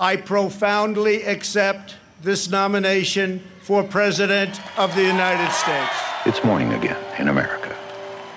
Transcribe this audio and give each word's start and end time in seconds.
I 0.00 0.16
profoundly 0.16 1.24
accept 1.24 1.96
this 2.22 2.48
nomination 2.48 3.42
for 3.60 3.82
President 3.84 4.58
of 4.78 4.94
the 4.94 5.02
United 5.04 5.52
States. 5.52 5.92
It's 6.24 6.42
morning 6.42 6.72
again 6.72 6.96
in 7.18 7.28
America. 7.28 7.76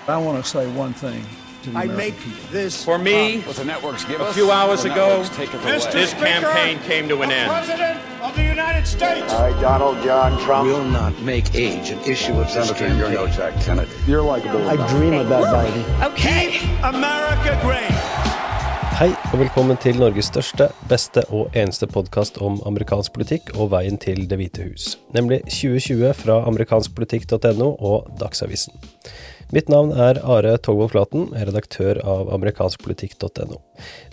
I 0.06 0.18
want 0.18 0.44
to 0.44 0.48
say 0.48 0.70
one 0.72 0.92
thing 0.92 1.24
to 1.62 1.70
the 1.70 1.78
I 1.78 1.84
American 1.84 1.96
make 1.96 2.18
people. 2.20 2.38
this 2.52 2.84
For 2.84 2.98
me, 2.98 3.40
What 3.40 3.56
the 3.56 3.64
networks 3.64 4.04
give 4.04 4.20
a 4.20 4.30
few 4.34 4.50
hours 4.50 4.82
the 4.82 4.92
ago, 4.92 5.08
networks 5.08 5.34
take 5.36 5.54
it 5.54 5.62
away. 5.62 5.78
this 5.90 6.12
campaign 6.12 6.78
came 6.80 7.08
to 7.08 7.22
an 7.22 7.32
end. 7.32 7.50
President 7.50 7.98
of 8.22 8.36
the 8.36 8.42
United 8.44 8.86
States. 8.86 9.32
I, 9.32 9.58
Donald 9.62 10.02
John 10.04 10.38
Trump. 10.44 10.66
will 10.68 10.84
not 10.84 11.18
make 11.22 11.54
age 11.54 11.88
an 11.88 11.98
issue 12.00 12.34
of 12.34 12.52
this 12.52 12.68
Senator, 12.68 12.94
you're 12.94 13.08
no 13.08 13.26
campaign. 13.26 13.36
Jack 13.54 13.64
Kennedy. 13.64 13.90
You're 14.06 14.20
likable. 14.22 14.68
I 14.68 14.76
dream 14.90 15.14
about 15.14 15.44
Biden. 15.46 16.14
Keep 16.14 16.84
America 16.84 17.58
great. 17.62 18.13
Hei 18.94 19.08
og 19.32 19.40
velkommen 19.40 19.74
til 19.82 19.96
Norges 19.98 20.28
største, 20.30 20.68
beste 20.86 21.24
og 21.34 21.56
eneste 21.58 21.88
podkast 21.90 22.36
om 22.38 22.60
amerikansk 22.62 23.10
politikk 23.16 23.48
og 23.56 23.72
veien 23.72 23.96
til 23.98 24.20
Det 24.30 24.36
hvite 24.38 24.68
hus, 24.68 24.84
nemlig 25.16 25.40
2020 25.48 26.12
fra 26.20 26.36
amerikanskpolitikk.no 26.46 27.72
og 27.74 28.12
Dagsavisen. 28.20 28.76
Mitt 29.50 29.66
navn 29.72 29.90
er 29.98 30.20
Are 30.22 30.52
Togvold 30.62 30.92
Flaten, 30.92 31.24
redaktør 31.34 31.98
av 32.06 32.30
amerikanskpolitikk.no. 32.36 33.58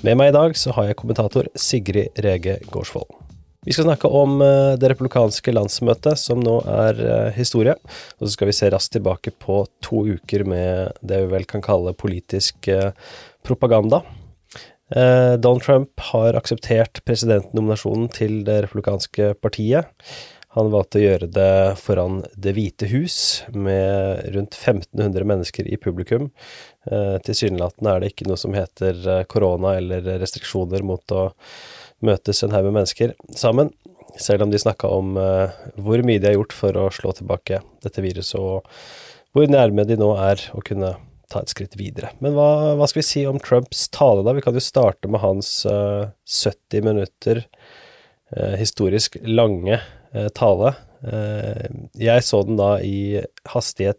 Med 0.02 0.18
meg 0.18 0.32
i 0.32 0.36
dag 0.40 0.58
så 0.58 0.74
har 0.74 0.90
jeg 0.90 0.98
kommentator 1.04 1.52
Sigrid 1.54 2.18
Rege 2.26 2.58
Gårdsvold. 2.74 3.12
Vi 3.62 3.76
skal 3.78 3.86
snakke 3.86 4.10
om 4.10 4.40
eh, 4.42 4.72
det 4.82 4.90
republikanske 4.96 5.54
landsmøtet, 5.54 6.18
som 6.18 6.42
nå 6.42 6.56
er 6.66 7.04
eh, 7.06 7.28
historie. 7.36 7.76
Og 8.18 8.26
så 8.26 8.32
skal 8.34 8.50
vi 8.50 8.58
se 8.58 8.72
raskt 8.74 8.96
tilbake 8.98 9.36
på 9.46 9.60
to 9.86 10.02
uker 10.16 10.48
med 10.50 10.98
det 11.06 11.22
vi 11.22 11.30
vel 11.36 11.46
kan 11.46 11.62
kalle 11.62 11.94
politisk 11.94 12.72
eh, 12.74 12.90
propaganda. 13.46 14.02
Eh, 14.96 15.34
Donald 15.40 15.64
Trump 15.64 16.00
har 16.12 16.36
akseptert 16.36 17.00
presidentnominasjonen 17.08 18.10
til 18.12 18.42
det 18.48 18.66
republikanske 18.66 19.34
partiet. 19.40 19.88
Han 20.52 20.68
valgte 20.74 21.00
å 21.00 21.04
gjøre 21.06 21.30
det 21.32 21.78
foran 21.80 22.18
Det 22.36 22.52
hvite 22.58 22.90
hus, 22.92 23.44
med 23.56 24.26
rundt 24.36 24.58
1500 24.58 25.28
mennesker 25.28 25.68
i 25.68 25.78
publikum. 25.80 26.28
Eh, 26.92 27.16
Tilsynelatende 27.24 27.94
er 27.94 28.02
det 28.04 28.12
ikke 28.12 28.28
noe 28.28 28.40
som 28.42 28.58
heter 28.58 29.00
eh, 29.08 29.24
korona 29.32 29.78
eller 29.80 30.04
restriksjoner 30.20 30.84
mot 30.84 31.16
å 31.16 31.30
møtes 32.04 32.44
en 32.44 32.52
haug 32.52 32.68
med 32.68 32.82
mennesker 32.82 33.16
sammen, 33.38 33.72
selv 34.20 34.44
om 34.44 34.52
de 34.52 34.60
snakka 34.60 34.90
om 34.92 35.14
hvor 35.14 36.02
mye 36.04 36.20
de 36.20 36.32
har 36.32 36.34
gjort 36.34 36.56
for 36.58 36.76
å 36.82 36.88
slå 36.92 37.14
tilbake 37.16 37.62
dette 37.86 38.04
viruset, 38.04 38.42
og 38.42 38.66
hvor 39.32 39.48
nærme 39.48 39.86
de 39.88 39.96
nå 40.02 40.10
er 40.18 40.42
å 40.58 40.64
kunne 40.66 40.96
ta 41.32 41.42
et 41.42 41.54
skritt 41.54 41.78
videre. 41.80 42.12
Men 42.24 42.36
hva, 42.36 42.76
hva 42.80 42.88
skal 42.90 43.02
vi 43.02 43.08
si 43.08 43.26
om 43.30 43.40
Trumps 43.42 43.88
tale, 43.94 44.26
da? 44.28 44.36
Vi 44.38 44.44
kan 44.46 44.58
jo 44.58 44.64
starte 44.64 45.10
med 45.12 45.24
hans 45.24 45.62
uh, 45.70 46.12
70 46.28 46.86
minutter 46.86 47.44
uh, 48.36 48.56
historisk 48.60 49.18
lange 49.24 49.80
uh, 49.80 50.30
tale. 50.38 50.76
Eh, 51.02 51.66
jeg 51.98 52.22
så 52.22 52.44
den 52.46 52.60
da 52.60 52.76
i 52.86 53.22
hastighet 53.50 53.98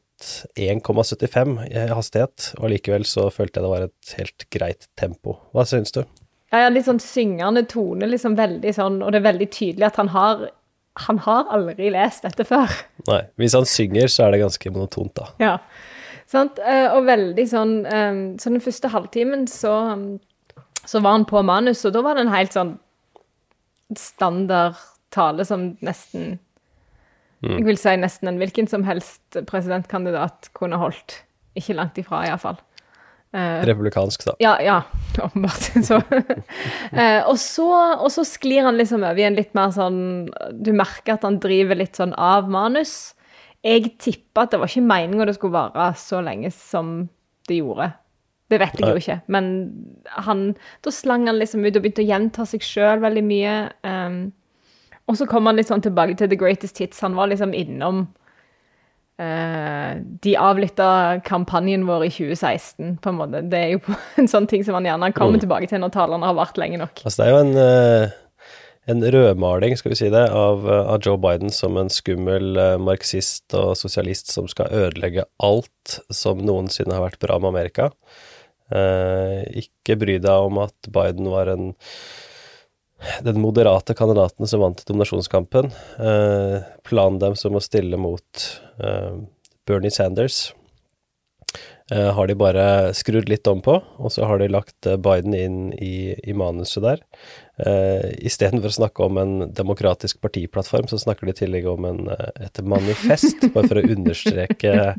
1,75 0.54 1.56
i 1.66 1.86
hastighet, 1.90 2.52
og 2.60 2.70
likevel 2.70 3.06
så 3.08 3.26
følte 3.34 3.58
jeg 3.58 3.64
det 3.64 3.72
var 3.72 3.86
et 3.88 4.16
helt 4.20 4.46
greit 4.54 4.86
tempo. 4.98 5.40
Hva 5.50 5.66
syns 5.66 5.94
du? 5.96 6.04
Ja, 6.52 6.66
ja, 6.66 6.70
litt 6.70 6.86
sånn 6.86 7.02
syngende 7.02 7.64
tone, 7.66 8.06
liksom 8.06 8.36
veldig 8.38 8.74
sånn, 8.76 9.00
og 9.02 9.10
det 9.10 9.22
er 9.22 9.30
veldig 9.30 9.48
tydelig 9.50 9.88
at 9.88 9.98
han 9.98 10.12
har 10.14 10.50
han 11.00 11.22
har 11.24 11.46
aldri 11.48 11.88
lest 11.88 12.26
dette 12.26 12.44
før. 12.44 12.68
Nei, 13.08 13.22
hvis 13.40 13.54
han 13.56 13.64
synger, 13.64 14.10
så 14.12 14.26
er 14.26 14.34
det 14.34 14.42
ganske 14.42 14.72
monotont, 14.74 15.14
da. 15.16 15.30
Ja. 15.40 15.54
Sant? 16.32 16.60
Eh, 16.64 16.88
Og 16.96 17.04
veldig 17.08 17.44
sånn 17.50 17.74
eh, 17.84 18.20
Så 18.40 18.52
den 18.52 18.62
første 18.64 18.88
halvtimen 18.92 19.44
så, 19.50 19.74
så 20.88 21.02
var 21.04 21.18
han 21.18 21.28
på 21.28 21.42
manus, 21.44 21.84
og 21.88 21.92
da 21.96 22.02
var 22.06 22.16
det 22.16 22.26
en 22.26 22.34
helt 22.34 22.56
sånn 22.56 22.76
standard 23.98 24.78
tale 25.12 25.44
som 25.44 25.74
nesten 25.84 26.38
Jeg 27.44 27.66
vil 27.66 27.76
si 27.76 27.92
nesten 27.98 28.30
en 28.30 28.38
hvilken 28.40 28.68
som 28.70 28.84
helst 28.86 29.36
presidentkandidat 29.48 30.52
kunne 30.56 30.78
holdt. 30.78 31.18
Ikke 31.58 31.74
langt 31.74 31.98
ifra, 31.98 32.22
iallfall. 32.28 32.60
Republikansk, 33.66 34.24
da. 34.28 34.34
Ja, 34.44 34.52
ja, 34.62 34.82
åpenbart. 35.26 35.66
Så. 35.84 35.98
uh, 35.98 37.20
og, 37.26 37.34
så, 37.40 37.66
og 37.96 38.08
så 38.14 38.24
sklir 38.28 38.62
han 38.68 38.76
liksom 38.78 39.02
over 39.02 39.18
i 39.18 39.26
en 39.26 39.38
litt 39.38 39.54
mer 39.56 39.72
sånn 39.74 40.28
Du 40.52 40.70
merker 40.76 41.16
at 41.16 41.24
han 41.26 41.40
driver 41.42 41.80
litt 41.80 41.98
sånn 41.98 42.14
av 42.14 42.50
manus. 42.52 43.14
Jeg 43.62 43.92
tipper 44.02 44.42
at 44.46 44.50
det 44.54 44.58
var 44.60 44.70
ikke 44.70 44.82
meninga 44.90 45.26
det 45.28 45.36
skulle 45.36 45.54
vare 45.54 45.92
så 45.98 46.20
lenge 46.24 46.50
som 46.54 47.08
det 47.48 47.60
gjorde. 47.60 47.92
Det 48.50 48.58
vet 48.60 48.80
jeg 48.80 48.90
jo 48.90 49.00
ikke, 49.00 49.20
men 49.32 49.46
han, 50.26 50.40
da 50.84 50.90
slang 50.92 51.24
han 51.30 51.38
liksom 51.38 51.62
ut 51.64 51.76
og 51.78 51.82
begynte 51.84 52.02
å 52.02 52.08
gjenta 52.10 52.44
seg 52.44 52.60
sjøl 52.66 53.00
veldig 53.00 53.22
mye. 53.24 53.54
Um, 53.86 54.18
og 55.08 55.16
så 55.16 55.24
kom 55.30 55.46
han 55.48 55.56
litt 55.56 55.70
sånn 55.70 55.80
tilbake 55.82 56.18
til 56.20 56.28
The 56.28 56.36
Greatest 56.36 56.78
Hits. 56.82 57.00
Han 57.00 57.16
var 57.16 57.30
liksom 57.32 57.54
innom 57.56 58.02
uh, 59.22 59.92
de 60.26 60.34
avlytta 60.38 61.20
kampanjen 61.26 61.86
vår 61.88 62.06
i 62.08 62.10
2016, 62.12 62.98
på 63.02 63.12
en 63.12 63.18
måte. 63.22 63.42
Det 63.50 63.58
er 63.62 63.72
jo 63.76 63.96
en 64.20 64.28
sånn 64.30 64.48
ting 64.50 64.64
som 64.66 64.76
han 64.78 64.88
gjerne 64.90 65.12
kommer 65.16 65.38
Mm. 65.38 65.44
tilbake 65.46 65.70
til 65.70 65.80
når 65.82 65.94
talerne 65.96 66.28
har 66.28 66.36
vært 66.38 66.60
lenge 66.60 66.80
nok. 66.82 67.02
Altså, 67.04 67.22
det 67.22 67.28
er 67.28 67.32
jo 67.32 67.42
en, 67.46 67.56
eh, 67.56 68.18
en 68.90 69.04
rødmaling, 69.14 69.76
skal 69.78 69.92
vi 69.92 70.00
si 70.00 70.08
det, 70.10 70.24
av, 70.34 70.66
av 70.66 71.04
Joe 71.04 71.20
Biden 71.22 71.52
som 71.54 71.76
en 71.78 71.90
skummel 71.92 72.56
eh, 72.58 72.78
marxist 72.82 73.54
og 73.58 73.76
sosialist 73.78 74.32
som 74.32 74.48
skal 74.50 74.72
ødelegge 74.74 75.28
alt 75.42 75.98
som 76.10 76.42
noensinne 76.42 76.96
har 76.96 77.04
vært 77.06 77.22
bra 77.22 77.38
med 77.38 77.52
Amerika. 77.52 77.92
Eh, 78.74 79.62
ikke 79.62 79.98
bry 80.00 80.18
deg 80.22 80.48
om 80.48 80.58
at 80.64 80.90
Biden 80.90 81.30
var 81.30 81.52
en 81.52 81.72
den 83.22 83.40
moderate 83.40 83.94
kandidaten 83.94 84.46
som 84.46 84.62
vant 84.62 84.82
dominasjonskampen. 84.86 85.70
Eh, 85.98 86.58
planen 86.86 87.18
dem 87.22 87.36
som 87.38 87.56
å 87.56 87.62
stille 87.62 87.98
mot 87.98 88.44
eh, 88.78 89.14
Bernie 89.66 89.90
Sanders 89.90 90.52
eh, 91.90 92.10
har 92.14 92.30
de 92.30 92.36
bare 92.38 92.92
skrudd 92.96 93.30
litt 93.30 93.48
om 93.50 93.62
på, 93.64 93.78
og 93.98 94.14
så 94.14 94.28
har 94.30 94.42
de 94.42 94.50
lagt 94.52 94.86
Biden 95.02 95.34
inn 95.34 95.58
i, 95.74 96.14
i 96.14 96.36
manuset 96.36 96.84
der. 96.84 97.02
Uh, 97.62 98.10
Istedenfor 98.26 98.72
å 98.72 98.74
snakke 98.74 99.04
om 99.06 99.18
en 99.22 99.34
demokratisk 99.54 100.18
partiplattform, 100.24 100.88
så 100.90 100.98
snakker 100.98 101.28
de 101.28 101.34
i 101.34 101.40
tillegg 101.42 101.68
om 101.70 101.86
en, 101.86 102.00
eh, 102.10 102.30
et 102.48 102.62
manifest, 102.66 103.44
bare 103.54 103.70
for 103.70 103.78
å 103.78 103.84
understreke 103.94 104.94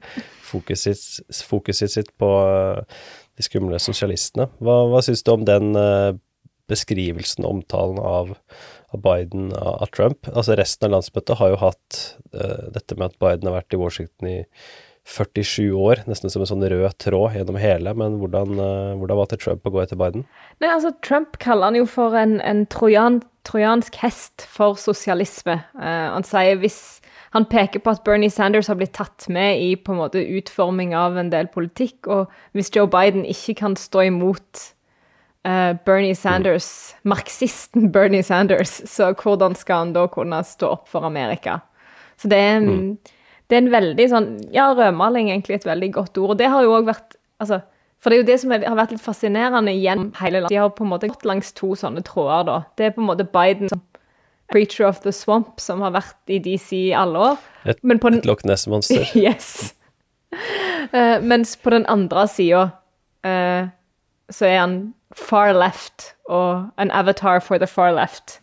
fokuset, 0.48 1.02
fokuset 1.44 1.92
sitt 1.92 2.14
på 2.22 2.30
eh, 2.48 3.02
de 3.36 3.46
skumle 3.46 3.80
sosialistene. 3.82 4.48
Hva, 4.64 4.84
hva 4.92 5.02
syns 5.04 5.26
du 5.26 5.34
om 5.34 5.44
den 5.48 5.74
beskrivelsen 5.74 6.22
beskrivelsen, 6.72 7.46
omtalen 7.46 8.00
av, 8.00 8.32
av 8.96 9.02
Biden, 9.04 9.52
av 9.58 9.90
Trump? 9.92 10.30
Altså 10.32 10.56
Resten 10.56 10.88
av 10.88 10.96
landsmøtet 10.96 11.38
har 11.42 11.52
jo 11.52 11.60
hatt 11.66 12.00
uh, 12.32 12.70
dette 12.74 12.96
med 12.96 13.12
at 13.12 13.20
Biden 13.20 13.50
har 13.50 13.58
vært 13.60 13.76
i 13.76 13.82
Washington 13.82 14.30
i 14.32 14.38
47 15.04 15.74
år, 15.76 16.00
nesten 16.08 16.32
som 16.32 16.44
en 16.44 16.48
sånn 16.48 16.64
rød 16.72 16.96
tråd 17.04 17.36
gjennom 17.36 17.58
hele, 17.60 17.92
men 18.00 18.16
hvordan, 18.22 18.56
hvordan 19.02 19.20
var 19.20 19.30
det 19.30 19.40
Trump 19.44 19.68
å 19.68 19.74
gå 19.74 19.82
etter 19.84 20.00
Biden? 20.00 20.24
Nei, 20.64 20.70
altså 20.72 20.94
Trump 21.04 21.36
kaller 21.44 21.72
han 21.72 21.78
jo 21.82 21.88
for 21.90 22.16
en, 22.16 22.38
en 22.40 22.64
trojan, 22.72 23.20
trojansk 23.48 23.98
hest 24.00 24.46
for 24.48 24.80
sosialisme. 24.80 25.58
Uh, 25.76 26.14
han 26.16 26.28
sier 26.28 26.62
hvis 26.62 26.80
han 27.34 27.48
peker 27.50 27.82
på 27.84 27.92
at 27.92 28.04
Bernie 28.06 28.32
Sanders 28.32 28.70
har 28.72 28.78
blitt 28.80 28.94
tatt 28.96 29.26
med 29.34 29.60
i 29.60 29.74
på 29.76 29.92
en 29.92 30.00
måte 30.04 30.22
utforming 30.22 30.94
av 30.96 31.18
en 31.20 31.34
del 31.34 31.50
politikk, 31.52 32.08
og 32.08 32.32
hvis 32.56 32.72
Joe 32.76 32.88
Biden 32.88 33.26
ikke 33.28 33.58
kan 33.60 33.76
stå 33.80 34.06
imot 34.08 34.68
uh, 35.48 35.74
Bernie 35.84 36.16
Sanders, 36.16 36.94
marxisten 37.04 37.90
Bernie 37.92 38.24
Sanders, 38.24 38.80
så 38.88 39.12
hvordan 39.18 39.58
skal 39.60 39.88
han 39.88 39.94
da 39.98 40.08
kunne 40.14 40.40
stå 40.48 40.72
opp 40.78 40.88
for 40.94 41.10
Amerika? 41.10 41.60
Så 42.22 42.30
det 42.32 42.40
er 42.40 42.56
en, 42.62 42.98
det 43.54 43.60
er 43.60 43.66
en 43.68 43.74
veldig 43.74 44.10
sånn 44.10 44.28
Ja, 44.56 44.72
rødmaling 44.74 45.30
er 45.30 45.38
egentlig 45.38 45.60
et 45.60 45.70
veldig 45.70 45.92
godt 45.94 46.18
ord. 46.18 46.34
Og 46.34 46.42
det 46.42 46.50
har 46.50 46.66
jo 46.66 46.74
òg 46.74 46.90
vært 46.90 47.14
altså, 47.44 47.62
For 48.02 48.10
det 48.10 48.18
er 48.18 48.24
jo 48.24 48.30
det 48.32 48.38
som 48.42 48.54
er, 48.56 48.66
har 48.66 48.80
vært 48.80 48.96
litt 48.96 49.04
fascinerende 49.04 49.76
gjennom 49.78 50.10
hele 50.18 50.42
landet. 50.42 50.56
De 50.56 50.62
har 50.64 50.74
på 50.74 50.88
en 50.88 50.90
måte 50.96 51.12
gått 51.12 51.28
langs 51.30 51.54
to 51.54 51.76
sånne 51.78 52.02
tråder, 52.08 52.48
da. 52.50 52.58
Det 52.80 52.88
er 52.88 52.96
på 52.96 53.04
en 53.04 53.12
måte 53.12 53.28
Biden 53.30 53.70
som 53.72 53.84
preacher 54.52 54.86
of 54.86 55.00
the 55.06 55.14
Swamp, 55.14 55.60
som 55.62 55.82
har 55.82 55.94
vært 55.96 56.34
i 56.34 56.40
DC 56.44 56.74
i 56.76 56.92
alle 56.98 57.22
år. 57.32 57.46
Et, 57.66 57.80
Men 57.82 58.02
på 58.02 58.12
den 58.12 58.20
et 58.20 58.28
Loch 58.28 58.44
Ness-monster. 58.46 59.06
Yes. 59.28 59.74
Uh, 60.34 61.22
mens 61.32 61.56
på 61.58 61.70
den 61.70 61.86
andre 61.90 62.28
sida 62.28 62.68
uh, 63.26 63.70
så 64.30 64.46
er 64.50 64.60
han 64.60 64.78
far 65.14 65.54
left 65.54 66.16
og 66.26 66.70
an 66.78 66.92
avatar 66.92 67.40
for 67.40 67.58
the 67.58 67.68
far 67.68 67.94
left. 67.94 68.40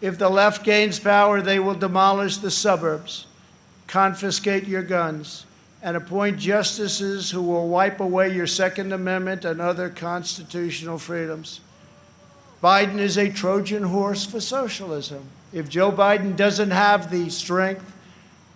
If 0.00 0.18
the 0.18 0.28
left 0.28 0.64
gains 0.64 1.00
power, 1.00 1.40
they 1.40 1.58
will 1.58 1.74
demolish 1.74 2.38
the 2.38 2.50
suburbs, 2.50 3.26
confiscate 3.86 4.66
your 4.66 4.82
guns, 4.82 5.46
and 5.82 5.96
appoint 5.96 6.38
justices 6.38 7.30
who 7.30 7.42
will 7.42 7.68
wipe 7.68 8.00
away 8.00 8.34
your 8.34 8.46
Second 8.46 8.92
Amendment 8.92 9.44
and 9.44 9.60
other 9.60 9.88
constitutional 9.88 10.98
freedoms. 10.98 11.60
Biden 12.62 12.98
is 12.98 13.18
a 13.18 13.30
Trojan 13.30 13.82
horse 13.82 14.24
for 14.24 14.40
socialism. 14.40 15.22
If 15.52 15.68
Joe 15.68 15.92
Biden 15.92 16.36
doesn't 16.36 16.70
have 16.70 17.10
the 17.10 17.28
strength 17.30 17.92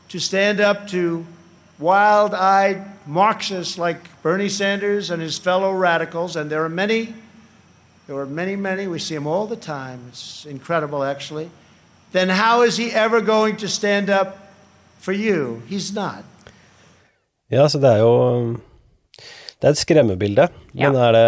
to 0.09 0.19
stand 0.19 0.61
up 0.61 0.88
to 0.88 1.25
wild 1.79 2.35
eyed 2.35 2.85
Marxists 3.06 3.79
like 3.79 4.23
Bernie 4.23 4.49
Sanders 4.49 5.11
and 5.11 5.23
his 5.23 5.38
fellow 5.38 5.73
radicals, 5.73 6.37
and 6.37 6.50
there 6.50 6.65
are 6.65 6.69
many 6.69 7.15
there 8.11 8.19
are 8.19 8.27
many, 8.27 8.56
many, 8.56 8.88
we 8.88 8.99
see 8.99 9.15
him 9.15 9.29
all 9.29 9.47
the 9.47 9.55
time. 9.55 10.06
It's 10.09 10.44
incredible, 10.44 11.05
actually. 11.05 11.49
Then 12.11 12.29
how 12.29 12.62
is 12.62 12.77
he 12.77 12.91
ever 12.91 13.21
going 13.21 13.59
to 13.59 13.69
stand 13.69 14.11
up 14.11 14.50
for 15.00 15.17
you? 15.17 15.61
He's 15.69 15.91
not. 15.97 16.25
Ja, 17.50 17.67
så 17.69 17.81
det 17.82 17.91
er 17.97 18.05
jo 18.05 18.12
Det 19.61 19.67
er 19.67 19.75
et 19.75 19.81
skremmebilde, 19.81 20.47
men 20.73 20.97
er, 20.97 21.12
det, 21.17 21.25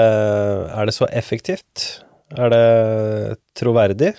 er 0.73 0.89
det 0.89 0.95
så 0.97 1.09
effektivt? 1.11 2.05
Er 2.33 2.53
det 2.53 2.67
troverdig? 3.59 4.15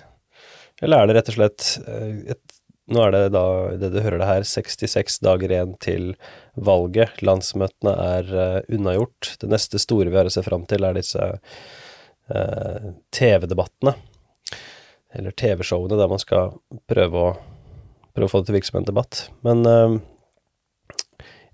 Eller 0.82 1.00
er 1.00 1.08
det 1.08 1.16
rett 1.16 1.30
og 1.32 1.38
slett 1.38 1.66
eh, 1.88 2.34
et, 2.34 2.42
Nå 2.92 3.00
er 3.00 3.14
det 3.14 3.22
da, 3.32 3.44
det 3.80 3.88
du 3.94 4.00
hører 4.04 4.20
det 4.20 4.28
her, 4.28 4.44
66 4.44 5.22
dager 5.24 5.52
igjen 5.54 5.72
til 5.80 6.10
valget. 6.52 7.22
Landsmøtene 7.24 7.94
er 7.96 8.28
uh, 8.28 8.58
unnagjort. 8.76 9.30
Det 9.40 9.48
neste 9.48 9.80
store 9.80 10.12
vi 10.12 10.18
har 10.20 10.28
å 10.28 10.32
se 10.34 10.42
fram 10.44 10.66
til, 10.68 10.84
er 10.84 10.98
disse 10.98 11.30
uh, 11.32 12.90
TV-debattene. 13.16 13.94
Eller 15.16 15.32
TV-showene 15.32 15.96
der 15.96 16.12
man 16.12 16.20
skal 16.20 16.58
prøve 16.92 17.22
å, 17.22 17.32
prøve 18.14 18.30
å 18.30 18.32
få 18.32 18.42
det 18.42 18.62
til 18.64 18.78
å 18.78 18.84
debatt. 18.86 19.24
Men 19.46 19.64
uh, 19.66 19.96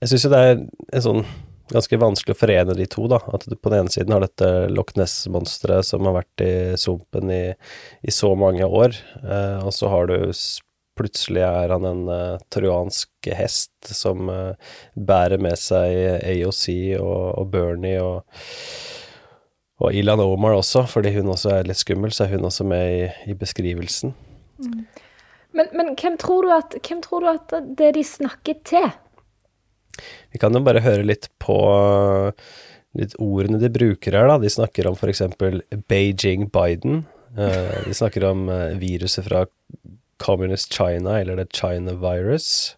jeg 0.00 0.12
syns 0.12 0.26
jo 0.26 0.32
det 0.32 0.42
er 0.46 0.58
en 0.60 1.06
sånn 1.06 1.24
ganske 1.70 1.98
vanskelig 2.00 2.34
å 2.34 2.40
forene 2.40 2.76
de 2.76 2.86
to, 2.90 3.06
da. 3.10 3.20
At 3.34 3.46
du 3.48 3.54
på 3.56 3.72
den 3.72 3.84
ene 3.84 3.92
siden 3.92 4.14
har 4.14 4.24
dette 4.24 4.48
Loch 4.72 4.92
Ness-monsteret 4.98 5.86
som 5.86 6.06
har 6.08 6.18
vært 6.20 6.44
i 6.44 6.54
sumpen 6.80 7.30
i, 7.34 7.44
i 8.02 8.14
så 8.14 8.32
mange 8.38 8.66
år, 8.66 8.96
eh, 9.22 9.60
og 9.62 9.72
så 9.76 9.92
har 9.92 10.10
du 10.10 10.18
Plutselig 11.00 11.40
er 11.40 11.70
han 11.72 11.84
en 11.86 12.00
uh, 12.10 12.40
trojansk 12.52 13.28
hest 13.32 13.88
som 13.88 14.26
uh, 14.28 14.52
bærer 14.92 15.40
med 15.40 15.56
seg 15.56 15.94
AOC 16.28 16.64
og, 16.98 17.22
og 17.40 17.46
Bernie 17.54 18.02
og, 18.04 18.42
og 19.80 19.96
Ilan 19.96 20.20
Omar 20.20 20.58
også, 20.58 20.82
fordi 20.90 21.14
hun 21.14 21.30
også 21.32 21.54
er 21.54 21.70
litt 21.70 21.80
skummel, 21.80 22.12
så 22.12 22.26
er 22.26 22.34
hun 22.34 22.44
også 22.50 22.66
med 22.68 22.84
i, 22.98 23.06
i 23.32 23.38
beskrivelsen. 23.38 24.12
Mm. 24.60 24.82
Men, 25.56 25.70
men 25.74 25.94
hvem, 25.98 26.16
tror 26.20 26.50
at, 26.54 26.76
hvem, 26.86 27.00
tror 27.04 27.24
du 27.24 27.30
at, 27.32 27.54
det 27.78 27.94
de 27.96 28.04
snakker 28.06 28.60
til? 28.66 28.90
Vi 30.30 30.40
kan 30.40 30.54
jo 30.54 30.62
bare 30.64 30.82
høre 30.84 31.06
litt 31.06 31.28
på 31.42 31.58
litt 32.98 33.14
ordene 33.22 33.60
de 33.62 33.70
bruker 33.70 34.16
her, 34.16 34.28
da. 34.30 34.38
De 34.42 34.50
snakker 34.50 34.88
om 34.90 34.98
f.eks. 34.98 35.22
Beijing 35.90 36.48
Biden. 36.54 37.04
Uh, 37.38 37.86
de 37.86 37.94
snakker 37.94 38.26
om 38.26 38.48
viruset 38.80 39.26
fra 39.26 39.44
Communist 40.22 40.74
China, 40.74 41.20
eller 41.20 41.38
det 41.38 41.50
China 41.56 41.94
virus. 41.98 42.76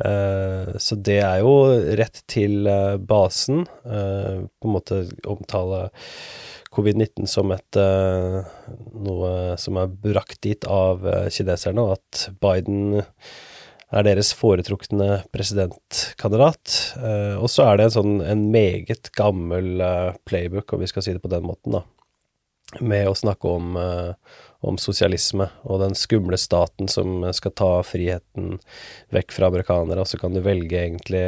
Uh, 0.00 0.74
så 0.80 0.98
det 0.98 1.20
er 1.22 1.44
jo 1.44 1.54
rett 2.00 2.24
til 2.32 2.68
basen. 3.08 3.64
På 3.84 4.68
en 4.68 4.76
måte 4.76 5.04
omtale 5.30 5.88
covid-19 6.74 7.28
som 7.30 7.52
et 7.54 7.78
noe 7.78 9.56
som 9.60 9.80
er 9.80 9.96
brakt 10.04 10.40
dit 10.46 10.66
av 10.68 11.04
kineserne, 11.32 11.82
og 11.82 11.96
at 11.98 12.28
Biden 12.42 13.00
er 13.94 14.06
deres 14.06 14.32
foretrukne 14.34 15.20
presidentkandidat. 15.34 16.78
og 17.38 17.46
så 17.52 17.68
er 17.68 17.78
det 17.78 17.88
en 17.88 17.96
sånn 17.98 18.14
en 18.26 18.48
meget 18.50 19.12
gammel 19.14 19.78
playbook, 20.26 20.72
om 20.74 20.82
vi 20.82 20.90
skal 20.90 21.06
si 21.06 21.14
det 21.14 21.22
på 21.22 21.30
den 21.30 21.46
måten, 21.46 21.76
da, 21.78 21.84
med 22.80 23.06
å 23.06 23.18
snakke 23.18 23.54
om 23.54 23.78
om 24.64 24.78
sosialisme 24.80 25.48
og 25.68 25.82
den 25.82 25.96
skumle 25.98 26.38
staten 26.40 26.88
som 26.90 27.22
skal 27.36 27.54
ta 27.56 27.70
friheten 27.86 28.58
vekk 29.14 29.34
fra 29.36 29.50
amerikanere, 29.50 30.02
og 30.02 30.08
så 30.08 30.20
kan 30.20 30.34
du 30.34 30.42
velge 30.44 30.80
egentlig 30.80 31.24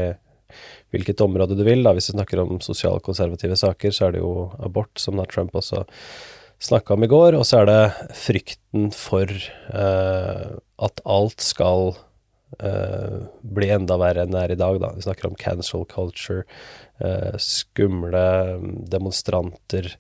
hvilket 0.95 1.23
område 1.25 1.59
du 1.59 1.65
vil. 1.67 1.85
Da. 1.87 1.95
Hvis 1.97 2.11
vi 2.11 2.17
snakker 2.17 2.43
om 2.43 2.61
sosialkonservative 2.65 3.59
saker, 3.59 3.95
så 3.95 4.09
er 4.09 4.17
det 4.17 4.25
jo 4.25 4.49
abort, 4.63 4.95
som 5.01 5.21
da 5.21 5.27
Trump 5.31 5.57
også 5.57 5.85
snakka 6.63 6.95
om 6.95 7.05
i 7.05 7.11
går, 7.11 7.37
og 7.37 7.45
så 7.47 7.63
er 7.63 7.71
det 7.71 8.11
frykten 8.17 8.91
for 8.95 9.29
eh, 9.29 10.57
at 10.57 11.03
alt 11.05 11.45
skal 11.45 11.93
eh, 12.65 13.19
bli 13.57 13.69
enda 13.75 13.99
verre 14.01 14.25
enn 14.25 14.33
det 14.33 14.43
er 14.43 14.55
i 14.55 14.59
dag, 14.61 14.81
da. 14.81 14.93
Vi 14.97 15.05
snakker 15.05 15.29
om 15.29 15.37
cancel 15.41 15.85
culture, 15.91 16.47
eh, 17.05 17.37
skumle 17.43 18.25
demonstranter, 18.89 19.93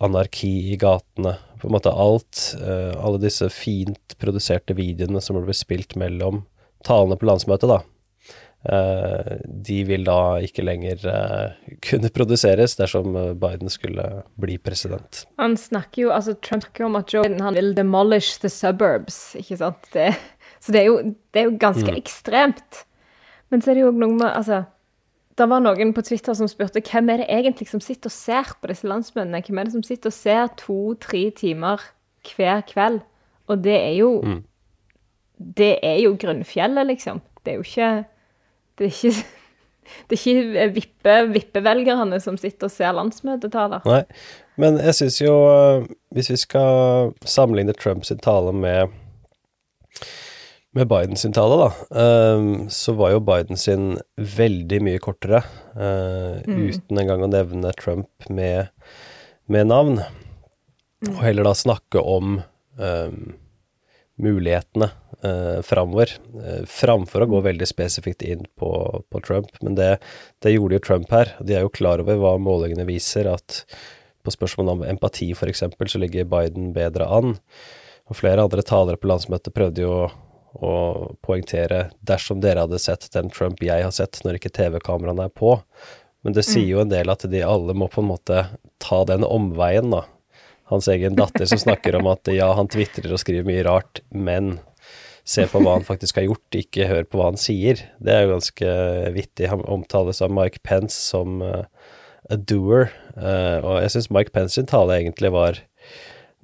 anarki 0.00 0.72
i 0.72 0.80
gatene, 0.80 1.36
på 1.60 1.68
en 1.68 1.76
måte 1.76 1.92
alt, 1.92 2.38
uh, 2.56 2.96
alle 3.04 3.18
disse 3.20 3.44
fint 3.52 4.14
produserte 4.16 4.72
videoene 4.72 5.20
som 5.20 5.36
ble 5.44 5.52
spilt 5.52 5.92
mellom 6.00 6.46
talene 6.88 7.18
på 7.20 7.28
landsmøtet, 7.28 7.68
da, 7.68 7.82
de 8.60 9.76
vil 9.88 10.02
da 10.04 10.36
ikke 10.44 10.60
lenger 10.66 11.00
uh, 11.08 11.70
kunne 11.80 12.10
produseres 12.12 12.74
dersom 12.76 13.14
Biden 13.40 13.72
skulle 13.72 14.04
bli 14.36 14.58
president. 14.60 15.22
Han 15.40 15.56
snakker 15.56 16.02
jo, 16.02 16.10
altså 16.12 16.34
Trump 16.44 16.66
snakker 16.66 16.84
om 16.84 16.98
at 17.00 17.14
Joe 17.14 17.24
Biden 17.24 17.40
han 17.40 17.56
vil 17.56 17.72
demolish 17.78 18.42
the 18.42 18.50
suburbs, 18.52 19.34
ikke 19.40 19.56
sant. 19.62 19.88
Det, 19.94 20.10
så 20.60 20.76
det 20.76 20.82
er, 20.82 20.90
jo, 20.90 21.14
det 21.32 21.40
er 21.40 21.48
jo 21.48 21.56
ganske 21.62 21.88
mm. 21.88 21.96
ekstremt. 22.02 22.82
Men 23.48 23.64
så 23.64 23.72
er 23.72 23.80
det 23.80 23.86
jo 23.86 23.94
noe 23.96 24.12
med 24.18 24.28
Altså 24.28 24.64
det 25.40 25.46
var 25.48 25.62
noen 25.64 25.94
på 25.96 26.02
Twitter 26.04 26.36
som 26.36 26.48
spurte 26.50 26.82
hvem 26.84 27.08
er 27.14 27.22
det 27.22 27.30
egentlig 27.32 27.70
som 27.70 27.80
sitter 27.80 28.10
og 28.10 28.12
ser 28.12 28.52
på 28.60 28.68
disse 28.68 28.88
landsmennene. 28.88 29.40
Hvem 29.46 29.60
er 29.60 29.68
det 29.68 29.72
som 29.72 29.84
sitter 29.86 30.12
og 30.12 30.16
ser 30.16 30.50
to-tre 30.60 31.22
timer 31.32 31.80
hver 32.34 32.60
kveld? 32.68 33.00
Og 33.48 33.62
det 33.64 33.76
er 33.78 33.94
jo 34.02 34.14
mm. 34.20 34.40
Det 35.40 35.78
er 35.80 35.96
jo 36.02 36.18
grunnfjellet, 36.20 36.84
liksom. 36.84 37.22
Det 37.40 37.54
er 37.54 37.54
jo 37.56 37.64
ikke 37.64 37.86
Det 38.80 38.88
er 38.88 38.94
ikke, 38.94 39.26
det 40.08 40.16
er 40.16 40.22
ikke 40.22 40.66
vippe, 40.78 41.16
vippevelgerne 41.34 42.20
som 42.24 42.38
sitter 42.40 42.70
og 42.70 42.72
ser 42.72 42.96
landsmøtetaler. 42.96 43.84
Nei, 43.84 44.02
men 44.60 44.80
jeg 44.80 44.96
syns 44.96 45.20
jo, 45.20 45.36
hvis 46.16 46.32
vi 46.32 46.40
skal 46.40 47.12
sammenligne 47.28 47.76
Trumps 47.76 48.12
tale 48.24 48.56
med 48.56 48.96
med 50.72 50.86
Biden 50.86 51.16
sin 51.18 51.32
tale, 51.34 51.56
da, 51.58 51.70
um, 52.36 52.68
så 52.70 52.92
var 52.94 53.10
jo 53.10 53.22
Biden 53.26 53.58
sin 53.58 53.96
veldig 54.14 54.78
mye 54.86 55.00
kortere, 55.02 55.42
mm. 55.74 56.46
uten 56.46 57.00
engang 57.02 57.24
å 57.26 57.30
nevne 57.30 57.72
Trump 57.78 58.28
med, 58.30 58.70
med 59.50 59.66
navn. 59.66 59.98
Mm. 61.02 61.16
Og 61.16 61.22
heller 61.24 61.48
da 61.48 61.56
snakke 61.58 62.02
om 62.04 62.38
um, 62.78 63.18
mulighetene 64.22 64.90
eh, 65.24 65.60
framover, 65.66 66.12
eh, 66.44 66.62
framfor 66.68 67.24
å 67.24 67.30
gå 67.34 67.40
veldig 67.46 67.68
spesifikt 67.68 68.22
inn 68.22 68.46
på, 68.58 68.70
på 69.10 69.22
Trump. 69.26 69.52
Men 69.64 69.78
det, 69.78 69.90
det, 70.44 70.54
gjorde 70.54 70.78
jo 70.78 70.86
Trump 70.86 71.12
her. 71.14 71.34
De 71.40 71.56
er 71.56 71.66
jo 71.66 71.74
klar 71.74 72.02
over 72.02 72.20
hva 72.20 72.36
målingene 72.40 72.88
viser, 72.88 73.30
at 73.30 73.64
på 74.24 74.34
spørsmål 74.34 74.74
om 74.74 74.82
empati 74.84 75.30
f.eks., 75.32 75.64
så 75.64 76.00
ligger 76.00 76.28
Biden 76.28 76.74
bedre 76.76 77.08
an. 77.08 77.38
Og 78.10 78.18
flere 78.18 78.44
andre 78.44 78.64
talere 78.66 79.00
på 79.00 79.08
landsmøtet 79.08 79.54
prøvde 79.54 79.86
jo 79.86 79.94
å 80.50 80.74
poengtere 81.22 81.90
dersom 82.02 82.40
dere 82.42 82.64
hadde 82.64 82.80
sett 82.82 83.06
den 83.14 83.30
Trump 83.30 83.62
jeg 83.62 83.84
har 83.86 83.94
sett 83.94 84.18
når 84.26 84.40
ikke 84.40 84.52
TV-kameraene 84.56 85.28
er 85.28 85.34
på. 85.34 85.54
Men 86.26 86.34
det 86.36 86.44
sier 86.44 86.66
jo 86.68 86.82
en 86.82 86.90
del 86.90 87.08
at 87.12 87.24
de 87.30 87.42
alle 87.46 87.76
må 87.76 87.88
på 87.88 88.02
en 88.02 88.10
måte 88.10 88.42
ta 88.82 89.04
den 89.08 89.24
omveien, 89.24 89.92
da. 89.94 90.04
Hans 90.70 90.88
egen 90.88 91.16
datter 91.18 91.48
som 91.50 91.58
snakker 91.58 91.96
om 91.98 92.06
at 92.12 92.30
ja, 92.30 92.52
han 92.54 92.70
tvitrer 92.70 93.12
og 93.14 93.20
skriver 93.22 93.46
mye 93.48 93.64
rart, 93.66 94.02
men 94.14 94.58
se 95.26 95.46
på 95.50 95.60
hva 95.62 95.76
han 95.78 95.86
faktisk 95.86 96.18
har 96.20 96.28
gjort, 96.28 96.56
ikke 96.56 96.88
hør 96.90 97.06
på 97.06 97.20
hva 97.20 97.30
han 97.30 97.40
sier. 97.40 97.82
Det 98.02 98.14
er 98.14 98.24
jo 98.24 98.34
ganske 98.34 98.74
vittig. 99.14 99.50
Han 99.52 99.64
omtales 99.70 100.22
av 100.24 100.32
Mike 100.34 100.62
Pence 100.66 100.96
som 100.96 101.42
uh, 101.44 101.64
a 102.30 102.38
doer, 102.38 102.90
uh, 103.16 103.58
og 103.60 103.80
jeg 103.84 103.94
syns 103.96 104.10
Mike 104.14 104.34
Pence 104.34 104.58
sin 104.58 104.70
tale 104.70 104.98
egentlig 104.98 105.32
var 105.34 105.60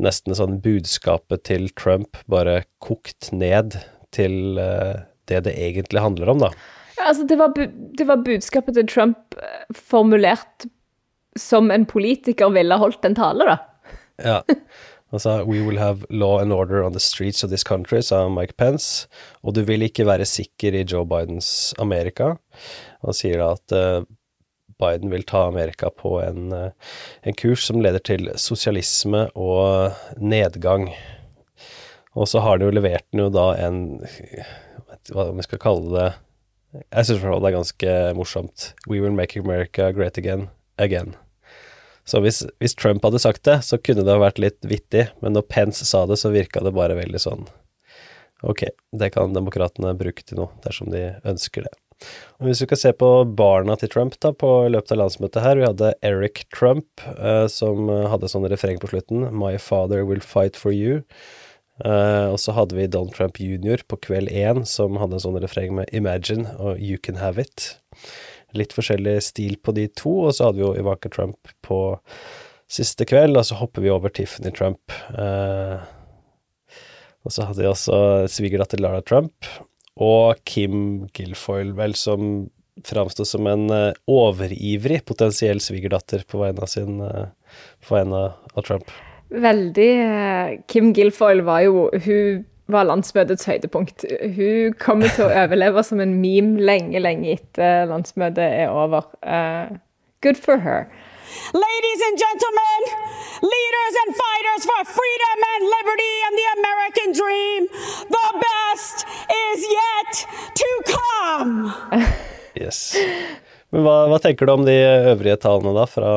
nesten 0.02 0.36
sånn 0.36 0.58
budskapet 0.60 1.46
til 1.48 1.70
Trump 1.78 2.18
bare 2.30 2.64
kokt 2.84 3.30
ned 3.32 3.78
til 4.14 4.58
uh, 4.60 5.06
det 5.26 5.42
det 5.48 5.56
egentlig 5.58 6.02
handler 6.02 6.34
om, 6.34 6.44
da. 6.46 6.52
Ja, 6.96 7.10
altså 7.10 7.26
det 7.28 7.38
var, 7.40 7.54
det 7.56 8.06
var 8.08 8.22
budskapet 8.24 8.76
til 8.76 8.86
Trump 8.88 9.38
formulert 9.74 10.68
som 11.36 11.70
en 11.70 11.84
politiker 11.88 12.52
ville 12.54 12.78
holdt 12.80 13.04
en 13.04 13.16
tale, 13.18 13.48
da. 13.48 13.56
Ja. 14.22 14.42
Han 15.10 15.20
sa 15.20 15.44
We 15.44 15.62
will 15.62 15.78
have 15.78 16.04
law 16.10 16.40
and 16.40 16.52
order 16.52 16.82
on 16.82 16.92
the 16.92 17.00
streets 17.00 17.44
of 17.44 17.50
this 17.50 17.64
country, 17.64 18.02
sa 18.02 18.28
Mike 18.28 18.56
Pence. 18.56 19.06
Og 19.42 19.54
du 19.54 19.62
vil 19.64 19.86
ikke 19.86 20.06
være 20.06 20.26
sikker 20.26 20.74
i 20.74 20.84
Joe 20.84 21.06
Bidens 21.06 21.74
Amerika. 21.78 22.34
Han 23.06 23.14
sier 23.14 23.38
da 23.38 23.52
at 23.54 23.74
uh, 23.76 24.06
Biden 24.82 25.12
vil 25.12 25.24
ta 25.24 25.46
Amerika 25.46 25.90
på 25.94 26.18
en, 26.24 26.50
uh, 26.52 26.96
en, 27.22 27.38
kurs 27.38 27.68
som 27.68 27.80
leder 27.80 28.02
til 28.02 28.32
sosialisme 28.34 29.28
og 29.34 29.94
nedgang. 30.18 30.90
Og 32.16 32.28
så 32.28 32.42
har 32.42 32.58
de 32.58 32.66
jo 32.66 32.74
levert 32.74 33.06
den 33.12 33.26
jo 33.26 33.30
da 33.30 33.52
en 33.60 34.00
vet 34.02 35.12
Hva 35.12 35.28
vi 35.36 35.44
skal 35.44 35.60
kalle 35.60 35.92
det 35.92 36.06
Jeg 36.90 37.08
syns 37.08 37.22
det 37.22 37.36
er 37.36 37.54
ganske 37.54 37.92
morsomt. 38.16 38.72
We 38.88 39.00
will 39.00 39.14
make 39.14 39.38
America 39.38 39.92
great 39.92 40.18
again. 40.18 40.48
Again. 40.78 41.14
Så 42.06 42.20
hvis, 42.22 42.44
hvis, 42.62 42.76
Trump 42.78 43.04
hadde 43.04 43.18
sagt 43.22 43.44
det, 43.48 43.58
så 43.66 43.78
kunne 43.82 44.04
det 44.06 44.14
ha 44.14 44.22
vært 44.22 44.38
litt 44.42 44.60
vittig, 44.66 45.08
men 45.24 45.34
når 45.34 45.48
Pence 45.50 45.86
sa 45.88 46.04
det, 46.06 46.20
så 46.20 46.30
virka 46.34 46.62
det 46.62 46.76
bare 46.76 46.98
veldig 46.98 47.22
sånn 47.22 47.48
Ok, 48.44 48.66
det 48.92 49.08
kan 49.14 49.32
demokratene 49.32 49.94
bruke 49.96 50.22
til 50.22 50.36
noe, 50.42 50.52
dersom 50.62 50.90
de 50.92 51.06
ønsker 51.26 51.64
det. 51.64 51.72
Og 52.36 52.50
hvis 52.50 52.60
vi 52.60 52.68
kan 52.68 52.78
se 52.78 52.92
på 52.92 53.08
barna 53.38 53.78
til 53.80 53.90
Trump 53.90 54.18
da, 54.20 54.34
på 54.36 54.50
løpet 54.68 54.92
av 54.92 55.00
landsmøtet 55.00 55.42
her, 55.42 55.56
vi 55.56 55.64
hadde 55.64 55.94
Eric 56.04 56.44
Trump 56.54 57.00
eh, 57.16 57.46
som 57.50 57.88
hadde 57.88 58.28
sånn 58.28 58.44
refreng 58.52 58.76
på 58.82 58.92
slutten, 58.92 59.24
'My 59.32 59.56
father 59.56 60.04
will 60.04 60.20
fight 60.20 60.60
for 60.60 60.76
you'. 60.76 61.02
Eh, 61.84 62.26
og 62.32 62.38
så 62.40 62.54
hadde 62.56 62.76
vi 62.76 62.86
Donald 62.88 63.16
Trump 63.16 63.40
jr. 63.40 63.82
på 63.88 63.98
kveld 64.04 64.28
én, 64.32 64.64
som 64.68 64.96
hadde 65.00 65.18
en 65.18 65.24
sånn 65.26 65.40
refreng 65.40 65.74
med 65.76 65.88
'Imagine' 65.92 66.52
og 66.60 66.78
'You 66.78 66.98
can 66.98 67.16
have 67.16 67.40
it'. 67.40 67.76
Litt 68.56 68.74
forskjellig 68.76 69.18
stil 69.24 69.56
på 69.62 69.74
de 69.76 69.86
to, 69.92 70.14
og 70.26 70.36
så 70.36 70.48
hadde 70.48 70.60
vi 70.60 70.66
jo 70.66 70.74
Ivanka 70.80 71.12
Trump 71.12 71.54
på 71.66 71.80
siste 72.70 73.06
kveld, 73.06 73.38
og 73.38 73.46
så 73.46 73.58
hopper 73.60 73.84
vi 73.84 73.92
over 73.92 74.12
Tiffany 74.12 74.50
Trump. 74.54 74.94
Eh, 75.14 75.78
og 77.26 77.34
så 77.34 77.46
hadde 77.46 77.62
vi 77.62 77.70
også 77.70 77.98
svigerdatter 78.30 78.82
Lara 78.82 79.02
Trump 79.06 79.48
og 80.02 80.42
Kim 80.46 81.06
Guilfoyle, 81.16 81.74
vel, 81.78 81.96
som 81.98 82.46
framsto 82.84 83.24
som 83.24 83.46
en 83.48 83.70
uh, 83.72 83.96
overivrig 84.10 85.00
potensiell 85.08 85.62
svigerdatter 85.64 86.26
på 86.28 86.42
vegne 86.42 86.60
av 86.60 86.68
sin 86.68 87.00
uh, 87.00 87.30
På 87.86 87.96
vegne 87.96 88.20
av 88.52 88.66
Trump. 88.66 88.90
Veldig 89.32 89.92
Kim 90.70 90.92
Guilfoyle 90.94 91.42
var 91.46 91.64
jo 91.64 91.86
Hun 92.04 92.44
var 92.72 92.88
landsmøtets 92.88 93.46
høydepunkt. 93.46 94.04
Hun 94.36 94.76
kommer 94.82 95.12
til 95.14 95.26
å 95.26 95.32
overleve 95.44 95.84
som 95.86 96.02
en 96.02 96.16
meme 96.22 96.62
lenge, 96.62 97.02
lenge 97.02 97.36
etter 97.36 97.86
landsmøtet 97.90 98.46
er 98.46 98.72
over. 98.74 99.12
good 100.22 100.36
for 100.36 100.58
her. 100.58 100.88
Ladies 101.52 102.00
and 102.06 102.16
gentlemen, 102.24 102.80
leaders 103.42 103.94
and 104.02 104.10
fighters 104.22 104.62
for 104.70 104.80
freedom 104.98 105.38
and 105.52 105.62
liberty 105.76 106.14
and 106.26 106.34
the 106.40 106.48
American 106.58 107.08
dream, 107.20 107.62
the 108.16 108.28
best 108.46 109.06
is 109.46 109.58
yet 109.80 110.12
to 110.54 110.68
come! 110.96 111.74
yes. 112.64 112.96
Men 113.74 113.82
hva, 113.82 113.96
hva, 114.10 114.18
tenker 114.22 114.46
du 114.46 114.54
om 114.54 114.64
de 114.66 114.76
øvrige 115.12 115.36
tallene 115.42 115.74
da, 115.76 115.86
fra, 115.90 116.12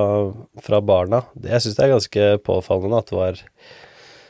fra 0.63 0.81
barna? 0.85 1.23
Jeg 1.41 1.65
syns 1.65 1.79
det 1.79 1.85
er 1.85 1.95
ganske 1.95 2.27
påfallende 2.45 3.01
at 3.01 3.09
det 3.09 3.17
var 3.17 3.41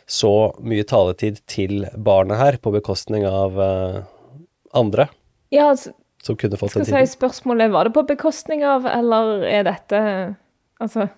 så 0.10 0.34
mye 0.66 0.86
taletid 0.90 1.44
til 1.50 1.84
barna 1.94 2.40
her, 2.40 2.58
på 2.58 2.74
bekostning 2.74 3.28
av 3.30 3.60
uh, 3.62 4.00
andre. 4.78 5.06
Ja, 5.54 5.70
altså, 5.70 5.94
som 6.26 6.38
kunne 6.40 6.58
fått 6.58 6.74
den 6.74 6.88
tiden. 6.88 7.06
Si 7.06 7.14
spørsmålet, 7.14 7.72
var 7.72 7.88
det 7.88 7.94
på 7.96 8.04
bekostning 8.10 8.66
av, 8.66 8.88
eller 8.90 9.46
er 9.48 9.68
dette 9.70 10.02
Altså, 10.80 11.10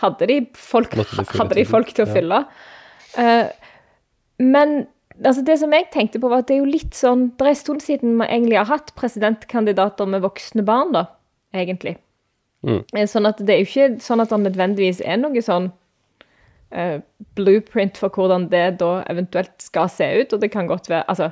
hadde 0.00 0.26
de 0.30 0.38
folk, 0.56 0.94
hadde 0.96 1.56
de 1.58 1.64
folk 1.68 1.90
til 1.92 2.06
å 2.06 2.08
fylle? 2.08 2.38
Uh, 3.12 3.44
men 4.40 4.86
altså, 5.20 5.44
det 5.44 5.58
som 5.60 5.74
jeg 5.76 5.90
tenkte 5.92 6.20
på, 6.20 6.30
var 6.32 6.42
at 6.42 6.48
det 6.48 6.56
er 6.56 6.62
jo 6.62 6.70
litt 6.70 6.96
sånn 6.96 7.28
Det 7.36 7.44
er 7.44 7.52
en 7.52 7.60
stund 7.60 7.84
siden 7.84 8.16
vi 8.20 8.28
egentlig 8.28 8.58
har 8.58 8.70
hatt 8.70 8.94
presidentkandidater 8.96 10.08
med 10.08 10.24
voksne 10.24 10.64
barn, 10.66 10.94
da, 10.96 11.06
egentlig. 11.54 11.96
Mm. 12.66 12.82
Eh, 12.96 13.06
sånn 13.10 13.28
at 13.28 13.40
det 13.44 13.54
er 13.54 13.62
jo 13.62 13.68
ikke 13.68 13.90
sånn 14.02 14.24
at 14.24 14.32
det 14.32 14.40
nødvendigvis 14.46 15.02
er 15.04 15.20
noe 15.20 15.44
sånn 15.44 15.70
uh, 16.74 16.98
blueprint 17.38 17.98
for 18.00 18.14
hvordan 18.14 18.48
det 18.52 18.78
da 18.80 19.02
eventuelt 19.10 19.54
skal 19.62 19.90
se 19.92 20.08
ut, 20.22 20.32
og 20.32 20.42
det 20.42 20.50
kan 20.54 20.70
godt 20.70 20.90
være 20.90 21.04
Altså, 21.08 21.30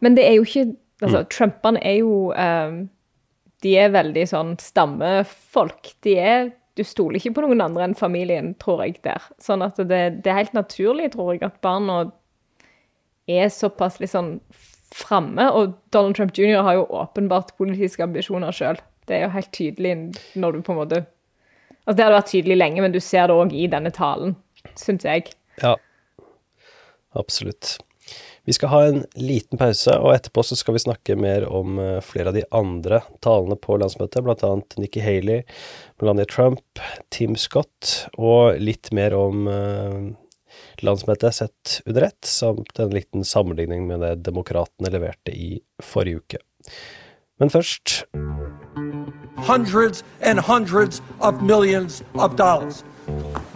men 0.00 0.16
det 0.16 0.28
er 0.28 0.38
jo 0.38 0.46
ikke 0.46 0.70
Altså, 1.00 1.22
mm. 1.22 1.28
Trumpene 1.32 1.80
er 1.80 1.94
jo 2.02 2.32
um, 2.36 2.80
De 3.64 3.70
er 3.80 3.92
veldig 3.94 4.24
sånn 4.28 4.50
stammefolk. 4.60 5.94
De 6.04 6.18
er 6.20 6.50
du 6.78 6.84
stoler 6.86 7.18
ikke 7.18 7.34
på 7.36 7.44
noen 7.44 7.60
andre 7.64 7.84
enn 7.88 7.96
familien, 7.98 8.52
tror 8.62 8.84
jeg, 8.84 9.00
der. 9.04 9.24
Sånn 9.42 9.64
at 9.64 9.76
det, 9.76 10.00
det 10.24 10.30
er 10.30 10.38
helt 10.38 10.56
naturlig, 10.56 11.10
tror 11.12 11.34
jeg, 11.34 11.42
at 11.44 11.58
barna 11.64 12.02
er 13.28 13.50
såpass 13.52 13.98
litt 14.00 14.12
sånn 14.14 14.36
framme. 14.94 15.48
Og 15.56 15.74
Donald 15.94 16.16
Trump 16.16 16.32
jr. 16.36 16.62
har 16.64 16.78
jo 16.78 16.86
åpenbart 17.02 17.56
politiske 17.60 18.04
ambisjoner 18.06 18.54
sjøl. 18.54 18.80
Det 19.08 19.18
er 19.18 19.26
jo 19.26 19.34
helt 19.34 19.52
tydelig 19.56 19.94
når 20.38 20.56
du 20.56 20.62
på 20.66 20.76
en 20.76 20.84
måte 20.84 21.06
Altså, 21.80 21.96
det 21.96 22.04
hadde 22.04 22.16
vært 22.18 22.28
tydelig 22.30 22.56
lenge, 22.58 22.82
men 22.84 22.92
du 22.92 22.98
ser 23.02 23.30
det 23.30 23.34
òg 23.40 23.54
i 23.56 23.64
denne 23.72 23.90
talen, 23.90 24.34
syns 24.78 25.06
jeg. 25.06 25.30
Ja, 25.62 25.76
absolutt. 27.16 27.78
Vi 28.48 28.52
skal 28.52 28.68
ha 28.72 28.80
en 28.88 29.02
liten 29.14 29.60
pause, 29.60 29.92
og 30.00 30.14
etterpå 30.14 30.42
så 30.42 30.56
skal 30.58 30.74
vi 30.74 30.82
snakke 30.82 31.16
mer 31.20 31.44
om 31.46 31.78
eh, 31.78 31.98
flere 32.02 32.32
av 32.32 32.38
de 32.38 32.46
andre 32.56 33.02
talene 33.22 33.54
på 33.60 33.76
landsmøtet, 33.78 34.26
annet 34.26 34.78
Nikki 34.80 35.02
Haley, 35.04 35.44
Melania 36.00 36.26
Trump, 36.26 36.82
Tim 37.14 37.36
Scott, 37.38 38.08
og 38.18 38.58
litt 38.58 38.90
mer 38.96 39.14
om 39.14 39.46
uh, 39.46 40.00
landsmøtet 40.82 41.36
sett 41.36 41.76
under 41.84 42.08
ett, 42.08 42.24
samt 42.26 42.80
en 42.80 42.94
liten 42.96 43.24
sammenligning 43.24 43.86
med 43.86 44.02
det 44.02 44.14
demokratene 44.26 44.90
leverte 44.96 45.36
i 45.36 45.60
forrige 45.84 46.24
uke. 46.24 46.42
Men 47.40 47.52
først 47.52 48.02
Hundreds 49.40 50.02
and 50.20 50.38
hundreds 50.38 51.00
of 51.20 51.40
millions 51.40 52.02
of 52.14 52.36
dollars. 52.36 52.84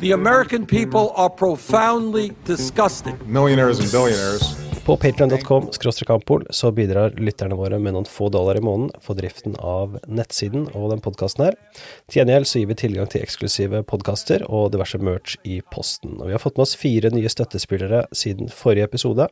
The 0.05 0.13
American 0.13 0.67
people 0.67 1.13
are 1.17 1.31
profoundly 1.31 2.33
disgusted. 2.45 3.15
Millionaires 3.27 3.81
and 3.81 3.91
billionaires 3.91 4.65
På 4.85 4.97
patreon.com-kampol 4.97 6.47
så 6.51 6.71
bidrar 6.73 7.15
lytterne 7.17 7.57
våre 7.57 7.79
med 7.81 7.95
noen 7.97 8.05
få 8.05 8.27
dollar 8.29 8.59
i 8.59 8.61
måneden 8.61 8.91
for 9.01 9.17
driften 9.17 9.55
av 9.57 9.95
nettsiden 10.05 10.67
og 10.77 10.91
den 10.93 11.01
podkasten 11.01 11.47
her. 11.47 11.57
Til 12.05 12.21
gjengjeld 12.21 12.51
så 12.51 12.61
gir 12.61 12.69
vi 12.69 12.77
tilgang 12.83 13.09
til 13.09 13.25
eksklusive 13.25 13.81
podkaster 13.89 14.45
og 14.45 14.75
diverse 14.75 15.01
merch 15.01 15.39
i 15.49 15.63
posten. 15.73 16.19
Og 16.19 16.29
vi 16.29 16.37
har 16.37 16.43
fått 16.43 16.61
med 16.61 16.67
oss 16.67 16.77
fire 16.77 17.09
nye 17.17 17.33
støttespillere 17.33 18.03
siden 18.13 18.53
forrige 18.53 18.91
episode, 18.91 19.31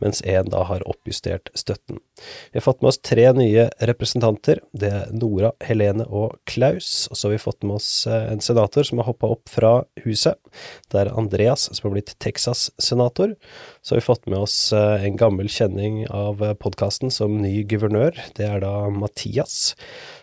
mens 0.00 0.24
én 0.24 0.48
da 0.48 0.64
har 0.72 0.88
oppjustert 0.88 1.52
støtten. 1.52 2.00
Vi 2.52 2.58
har 2.58 2.64
fått 2.64 2.82
med 2.82 2.90
oss 2.92 3.00
tre 3.02 3.26
nye 3.36 3.68
representanter. 3.90 4.60
Det 4.72 4.90
er 4.90 5.12
Nora, 5.14 5.52
Helene 5.64 6.06
og 6.08 6.38
Klaus. 6.50 7.06
Og 7.10 7.18
så 7.18 7.28
har 7.28 7.34
vi 7.34 7.42
fått 7.42 7.66
med 7.66 7.78
oss 7.78 7.90
eh, 8.06 8.30
en 8.32 8.42
senator 8.44 8.86
som 8.86 9.00
har 9.00 9.08
hoppa 9.10 9.30
opp 9.36 9.50
fra 9.52 9.72
huset. 10.04 10.38
Det 10.92 11.02
er 11.02 11.12
Andreas 11.14 11.68
som 11.70 11.88
har 11.88 11.96
blitt 11.96 12.14
Texas-senator. 12.22 13.34
Så 13.82 13.94
har 13.94 14.02
vi 14.02 14.08
fått 14.08 14.28
med 14.30 14.40
oss 14.46 14.58
eh, 14.72 15.06
en 15.08 15.18
gammel 15.20 15.50
kjenning 15.52 16.04
av 16.08 16.42
podkasten 16.62 17.12
som 17.14 17.38
ny 17.42 17.62
guvernør. 17.68 18.18
Det 18.38 18.48
er 18.48 18.64
da 18.64 18.74
Mathias, 18.92 19.74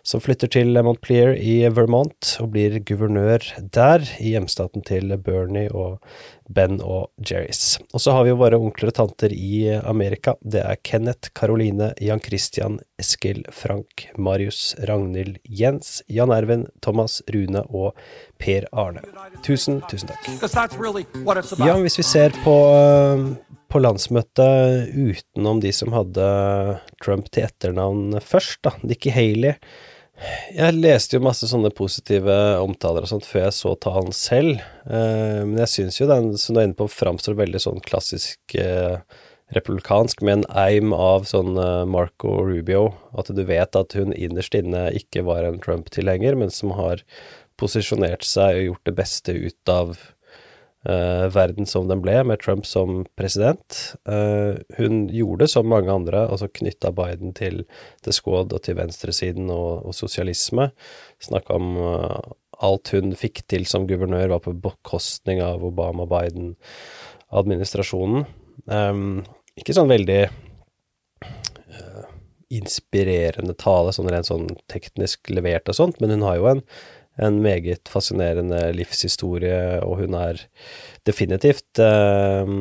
som 0.03 0.21
flytter 0.23 0.49
til 0.51 0.77
Montpelier 0.81 1.35
i 1.37 1.61
Vermont 1.69 2.35
og 2.41 2.51
blir 2.55 2.79
guvernør 2.87 3.45
der, 3.73 4.05
i 4.19 4.33
hjemstaten 4.33 4.83
til 4.87 5.13
Bernie 5.21 5.69
og 5.69 5.99
Ben 6.51 6.79
og 6.83 7.11
Jerrys. 7.23 7.77
Og 7.93 8.01
så 8.03 8.15
har 8.15 8.25
vi 8.25 8.33
jo 8.33 8.39
våre 8.41 8.59
onkler 8.59 8.91
og 8.91 8.97
tanter 8.97 9.33
i 9.33 9.69
Amerika. 9.77 10.33
Det 10.41 10.63
er 10.65 10.79
Kenneth, 10.83 11.31
Caroline, 11.37 11.91
Jan 12.01 12.23
Christian, 12.23 12.79
Eskil, 12.99 13.43
Frank, 13.55 14.07
Marius, 14.17 14.73
Ragnhild, 14.89 15.37
Jens, 15.45 16.01
Jan 16.11 16.33
Erven, 16.35 16.65
Thomas, 16.83 17.21
Rune 17.31 17.63
og 17.69 17.95
Per 18.41 18.67
Arne. 18.73 19.05
Tusen, 19.45 19.79
tusen 19.91 20.11
takk. 20.11 20.27
Ja, 21.61 21.77
hvis 21.79 22.01
vi 22.01 22.07
ser 22.07 22.35
på, 22.43 22.57
på 23.71 23.85
landsmøtet 23.85 24.91
utenom 24.97 25.63
de 25.63 25.71
som 25.75 25.95
hadde 25.95 26.27
Trump 27.05 27.31
til 27.31 27.47
etternavn 27.47 28.19
først, 28.25 28.63
da, 28.65 28.75
Nikki 28.83 29.13
Haley 29.13 29.55
jeg 30.53 30.77
leste 30.77 31.17
jo 31.17 31.25
masse 31.25 31.47
sånne 31.49 31.71
positive 31.73 32.35
omtaler 32.61 33.05
og 33.05 33.11
sånt 33.11 33.27
før 33.27 33.47
jeg 33.47 33.57
så 33.57 33.73
talen 33.81 34.13
selv, 34.15 34.61
eh, 34.85 35.41
men 35.47 35.57
jeg 35.63 35.73
syns 35.75 35.99
jo 36.01 36.09
den 36.09 36.31
som 36.37 36.55
du 36.55 36.61
er 36.61 36.69
inne 36.69 36.77
på, 36.77 36.89
framstår 36.91 37.37
veldig 37.39 37.61
sånn 37.63 37.81
klassisk 37.85 38.55
eh, 38.59 39.01
republikansk, 39.55 40.21
med 40.25 40.41
en 40.41 40.47
eim 40.61 40.95
av 40.95 41.25
sånn 41.29 41.57
eh, 41.59 41.83
Marco 41.89 42.37
Rubio, 42.45 42.91
at 43.17 43.31
du 43.33 43.43
vet 43.47 43.77
at 43.77 43.97
hun 43.97 44.13
innerst 44.13 44.55
inne 44.57 44.89
ikke 44.97 45.25
var 45.27 45.47
en 45.47 45.59
Trump-tilhenger, 45.63 46.37
men 46.39 46.53
som 46.53 46.75
har 46.77 47.03
posisjonert 47.61 48.25
seg 48.25 48.59
og 48.59 48.67
gjort 48.69 48.89
det 48.89 48.97
beste 48.97 49.37
ut 49.37 49.73
av 49.73 49.97
uh, 50.89 51.27
verden 51.33 51.65
som 51.69 51.87
den 51.89 52.01
ble, 52.03 52.23
med 52.27 52.41
Trump 52.41 52.65
som 52.67 53.05
president. 53.19 53.95
Uh, 54.09 54.53
hun 54.77 54.93
gjorde 55.13 55.47
som 55.51 55.69
mange 55.69 55.91
andre, 55.93 56.19
altså 56.27 56.47
knytta 56.51 56.91
Biden 56.97 57.29
til 57.37 57.55
The 58.05 58.11
Squad 58.15 58.53
og 58.53 58.61
til 58.65 58.75
venstresiden 58.79 59.45
og, 59.53 59.71
og 59.87 59.93
sosialisme. 59.97 60.65
Snakka 61.23 61.49
om 61.57 61.67
uh, 61.77 62.19
alt 62.61 62.85
hun 62.95 63.07
fikk 63.17 63.37
til 63.49 63.63
som 63.69 63.87
guvernør, 63.89 64.31
var 64.35 64.41
på 64.45 64.61
bekostning 64.63 65.37
av 65.45 65.57
Obama-Biden-administrasjonen. 65.65 68.21
Um, 68.69 69.25
ikke 69.57 69.75
sånn 69.75 69.91
veldig 69.91 70.21
inspirerende 72.51 73.55
tale, 73.55 73.93
sånn 73.95 74.09
rent 74.11 74.27
sånn 74.27 74.49
teknisk 74.71 75.31
levert 75.31 75.69
og 75.71 75.77
sånt, 75.77 76.01
men 76.01 76.11
hun 76.15 76.25
har 76.27 76.39
jo 76.39 76.49
en 76.51 76.63
en 77.19 77.41
meget 77.43 77.89
fascinerende 77.91 78.61
livshistorie, 78.75 79.81
og 79.83 80.03
hun 80.03 80.15
er 80.17 80.39
definitivt 81.07 81.81
eh, 81.83 82.53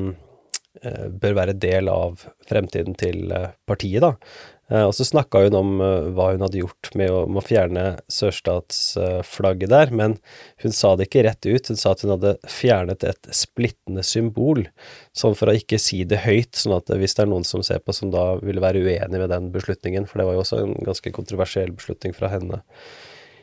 eh, 0.82 1.04
bør 1.22 1.36
være 1.38 1.58
del 1.60 1.90
av 1.92 2.24
fremtiden 2.48 2.96
til 2.98 3.30
eh, 3.34 3.52
partiet, 3.68 4.02
da. 4.02 4.14
Eh, 4.70 4.84
og 4.86 4.92
så 4.94 5.04
snakka 5.06 5.42
hun 5.46 5.56
om 5.58 5.70
eh, 5.82 6.08
hva 6.14 6.30
hun 6.32 6.44
hadde 6.44 6.60
gjort 6.62 6.92
med 6.98 7.10
å, 7.10 7.24
med 7.26 7.42
å 7.42 7.46
fjerne 7.46 7.84
sørstatsflagget 8.12 9.72
der, 9.72 9.94
men 9.94 10.16
hun 10.62 10.74
sa 10.76 10.92
det 10.96 11.08
ikke 11.08 11.24
rett 11.26 11.48
ut. 11.48 11.70
Hun 11.72 11.80
sa 11.80 11.94
at 11.94 12.04
hun 12.04 12.14
hadde 12.14 12.36
fjernet 12.50 13.06
et 13.06 13.30
splittende 13.34 14.04
symbol, 14.06 14.64
sånn 15.16 15.36
for 15.38 15.50
å 15.50 15.56
ikke 15.58 15.80
si 15.82 16.04
det 16.08 16.22
høyt, 16.26 16.54
sånn 16.58 16.76
at 16.78 16.90
hvis 16.90 17.18
det 17.18 17.26
er 17.26 17.32
noen 17.32 17.46
som 17.46 17.64
ser 17.66 17.82
på 17.82 17.94
som 17.96 18.14
da 18.14 18.32
ville 18.42 18.62
være 18.62 18.82
uenig 18.84 19.22
med 19.22 19.30
den 19.32 19.50
beslutningen, 19.54 20.06
for 20.10 20.22
det 20.22 20.28
var 20.28 20.38
jo 20.38 20.44
også 20.44 20.62
en 20.62 20.76
ganske 20.86 21.14
kontroversiell 21.18 21.74
beslutning 21.74 22.14
fra 22.16 22.30
henne 22.34 22.62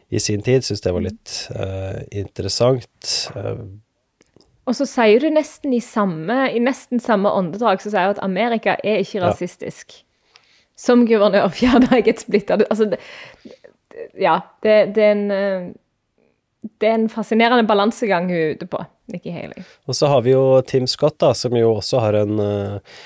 i 0.09 0.21
sin 0.23 0.41
tid, 0.41 0.63
syns 0.63 0.83
det 0.83 0.93
var 0.95 1.03
litt 1.03 1.35
uh, 1.55 1.99
interessant. 2.15 3.13
Uh, 3.35 3.65
og 4.67 4.75
så 4.75 4.87
sier 4.87 5.23
du 5.23 5.29
nesten 5.31 5.73
i 5.75 5.81
samme, 5.83 6.47
i 6.51 6.59
nesten 6.63 6.99
samme 7.03 7.31
åndedrag 7.31 7.83
så 7.83 7.91
sier 7.91 8.11
du 8.11 8.17
at 8.17 8.25
Amerika 8.25 8.75
er 8.83 9.03
ikke 9.03 9.23
rasistisk. 9.23 9.99
Ja 10.01 10.03
som 10.77 11.05
guvernør 11.09 11.49
fjerna 11.53 11.97
jeg 11.97 12.13
et 12.13 12.23
splitter 12.23 12.63
Altså, 12.69 12.91
det, 12.91 13.01
ja. 14.19 14.39
Det, 14.63 14.77
det, 14.95 15.03
er 15.03 15.15
en 15.15 15.31
eh, 15.33 15.69
det 16.81 16.89
er 16.89 16.97
en 16.99 17.09
fascinerende 17.09 17.65
balansegang 17.67 18.29
hun 18.29 18.37
er 18.37 18.57
ute 18.57 18.67
på, 18.69 18.81
Nikki 19.13 19.31
Haley. 19.33 19.63
Og 19.87 19.95
så 19.97 20.09
har 20.11 20.25
vi 20.25 20.35
jo 20.35 20.61
Tim 20.67 20.87
Scott, 20.89 21.17
da, 21.23 21.31
som 21.37 21.55
jo 21.57 21.77
også 21.77 22.01
har 22.03 22.17
en 22.19 22.41
uh, 22.41 22.99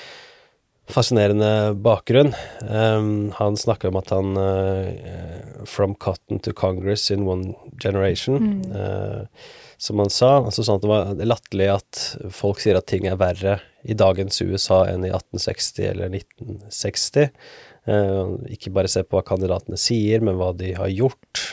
fascinerende 0.92 1.74
bakgrunn. 1.74 2.34
Um, 2.68 3.32
han 3.36 3.56
snakker 3.56 3.90
om 3.90 3.98
at 4.00 4.12
han 4.14 4.36
uh, 4.36 5.64
From 5.64 5.94
cotton 5.94 6.38
to 6.38 6.52
Congress 6.52 7.10
in 7.10 7.26
one 7.26 7.54
generation. 7.82 8.36
Mm. 8.36 8.72
Uh, 8.72 9.26
som 9.78 9.98
han 9.98 10.10
sa. 10.10 10.36
altså 10.44 10.62
sånn 10.62 10.78
at 10.78 10.84
Det 10.84 10.90
var 10.90 11.26
latterlig 11.26 11.68
at 11.72 12.02
folk 12.30 12.62
sier 12.62 12.78
at 12.78 12.86
ting 12.90 13.08
er 13.10 13.18
verre 13.18 13.58
i 13.82 13.96
dagens 13.98 14.38
USA 14.42 14.84
enn 14.86 15.06
i 15.06 15.10
1860 15.10 15.88
eller 15.90 16.12
1960. 16.14 17.32
Uh, 17.88 18.38
ikke 18.54 18.74
bare 18.74 18.90
se 18.90 19.02
på 19.02 19.18
hva 19.18 19.24
kandidatene 19.26 19.80
sier, 19.80 20.22
men 20.22 20.38
hva 20.38 20.52
de 20.54 20.74
har 20.78 20.92
gjort. 20.92 21.46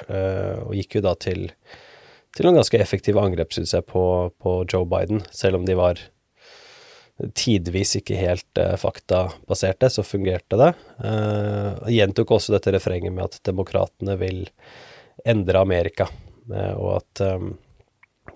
Og 0.68 0.78
gikk 0.78 1.00
jo 1.00 1.06
da 1.08 1.16
til, 1.18 1.48
til 2.38 2.46
noen 2.46 2.62
ganske 2.62 2.82
effektive 2.82 3.22
angrep, 3.24 3.56
syns 3.56 3.74
jeg, 3.74 3.88
på, 3.90 4.04
på, 4.38 4.62
Joe 4.70 4.86
Biden. 4.90 5.26
Selv 5.34 5.62
om 5.62 5.66
de 5.66 5.78
var 5.80 6.04
tidvis 7.38 7.98
ikke 8.00 8.20
helt 8.20 8.62
uh, 8.62 8.76
faktabaserte, 8.80 9.90
så 9.92 10.06
fungerte 10.06 10.60
det. 10.60 10.70
Uh, 11.04 11.90
gjentok 11.92 12.36
også 12.38 12.56
dette 12.56 12.74
refrenget 12.76 13.16
med 13.16 13.28
at 13.28 13.42
demokratene 13.48 14.16
vil 14.22 14.46
endre 15.28 15.60
Amerika, 15.60 16.08
og 16.50 16.94
at 16.96 17.22
um, 17.36 17.52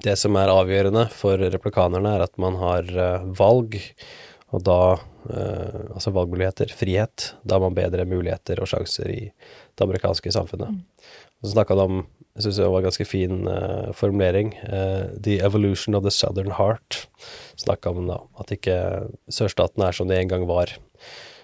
det 0.04 0.16
som 0.20 0.36
er 0.40 0.52
avgjørende 0.52 1.08
for 1.14 1.40
replikanerne, 1.40 2.16
er 2.16 2.26
at 2.26 2.38
man 2.42 2.58
har 2.60 2.90
uh, 2.98 3.26
valg, 3.38 3.80
og 4.54 4.64
da 4.68 4.80
uh, 4.98 5.82
Altså 5.94 6.12
valgmuligheter, 6.12 6.74
frihet. 6.76 7.30
Da 7.48 7.56
har 7.56 7.64
man 7.64 7.78
bedre 7.78 8.04
muligheter 8.10 8.60
og 8.60 8.68
sjanser 8.68 9.08
i 9.14 9.22
det 9.30 9.86
amerikanske 9.86 10.34
samfunnet. 10.36 10.74
Mm. 10.74 10.82
Og 11.40 11.48
så 11.48 11.54
snakka 11.54 11.78
han 11.78 11.84
om 11.84 12.02
jeg 12.34 12.46
syns 12.46 12.60
det 12.60 12.70
var 12.70 12.82
en 12.82 12.88
ganske 12.88 13.06
fin 13.06 13.48
uh, 13.48 13.92
formulering. 13.94 14.54
the 15.24 15.40
evolution 15.46 15.96
of 15.96 16.04
the 16.04 16.12
southern 16.12 16.52
heart. 16.58 17.08
Snakka 17.56 17.92
om 17.94 18.08
da, 18.08 18.22
at 18.42 18.52
ikke 18.56 18.78
sørstatene 19.30 19.88
er 19.88 19.98
som 19.98 20.10
de 20.10 20.18
en 20.18 20.32
gang 20.32 20.48
var. 20.50 20.74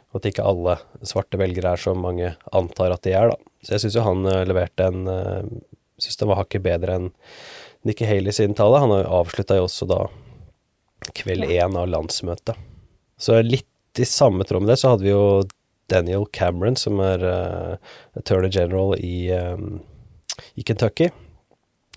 Og 0.10 0.22
at 0.22 0.32
ikke 0.32 0.46
alle 0.50 0.80
svarte 1.06 1.38
velgere 1.38 1.76
er 1.76 1.82
som 1.82 2.02
mange 2.02 2.34
antar 2.52 2.96
at 2.96 3.06
de 3.06 3.14
er, 3.14 3.30
da. 3.30 3.38
Så 3.62 3.76
jeg 3.76 3.84
syns 3.86 4.00
jo 4.00 4.08
han 4.08 4.26
leverte 4.50 4.90
en 4.90 5.06
uh, 5.10 5.44
Syns 6.00 6.16
den 6.16 6.30
var 6.30 6.38
hakket 6.40 6.64
bedre 6.64 6.94
enn 6.96 7.08
Nikki 7.84 8.06
Haley 8.08 8.32
sin 8.32 8.54
tale. 8.56 8.80
Han 8.80 8.94
avslutta 9.04 9.58
jo 9.58 9.66
også 9.68 9.84
da 9.90 10.06
kveld 11.16 11.44
én 11.44 11.76
av 11.76 11.90
landsmøtet. 11.92 12.56
Så 13.20 13.40
litt 13.44 14.00
i 14.00 14.08
samme 14.08 14.46
tråd 14.48 14.64
med 14.64 14.72
det, 14.72 14.80
så 14.80 14.94
hadde 14.94 15.04
vi 15.04 15.12
jo 15.12 15.44
Daniel 15.90 16.26
Cameron, 16.32 16.78
som 16.80 17.00
er 17.04 17.24
uh, 17.26 17.94
attorney 18.20 18.52
general 18.54 18.94
i, 19.00 19.32
um, 19.34 19.82
i, 20.56 20.64
Kentucky. 20.64 21.10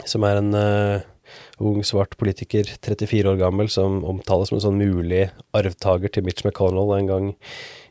Som 0.09 0.25
er 0.27 0.41
en 0.41 0.55
uh, 0.57 1.05
ung, 1.63 1.83
svart 1.87 2.17
politiker, 2.21 2.67
34 2.83 3.31
år 3.31 3.39
gammel, 3.41 3.69
som 3.71 4.01
omtales 4.09 4.51
som 4.51 4.59
en 4.59 4.65
sånn 4.65 4.81
mulig 4.81 5.27
arvtaker 5.57 6.13
til 6.13 6.27
Mitch 6.27 6.47
McConnell 6.47 6.95
en 6.97 7.11
gang 7.11 7.29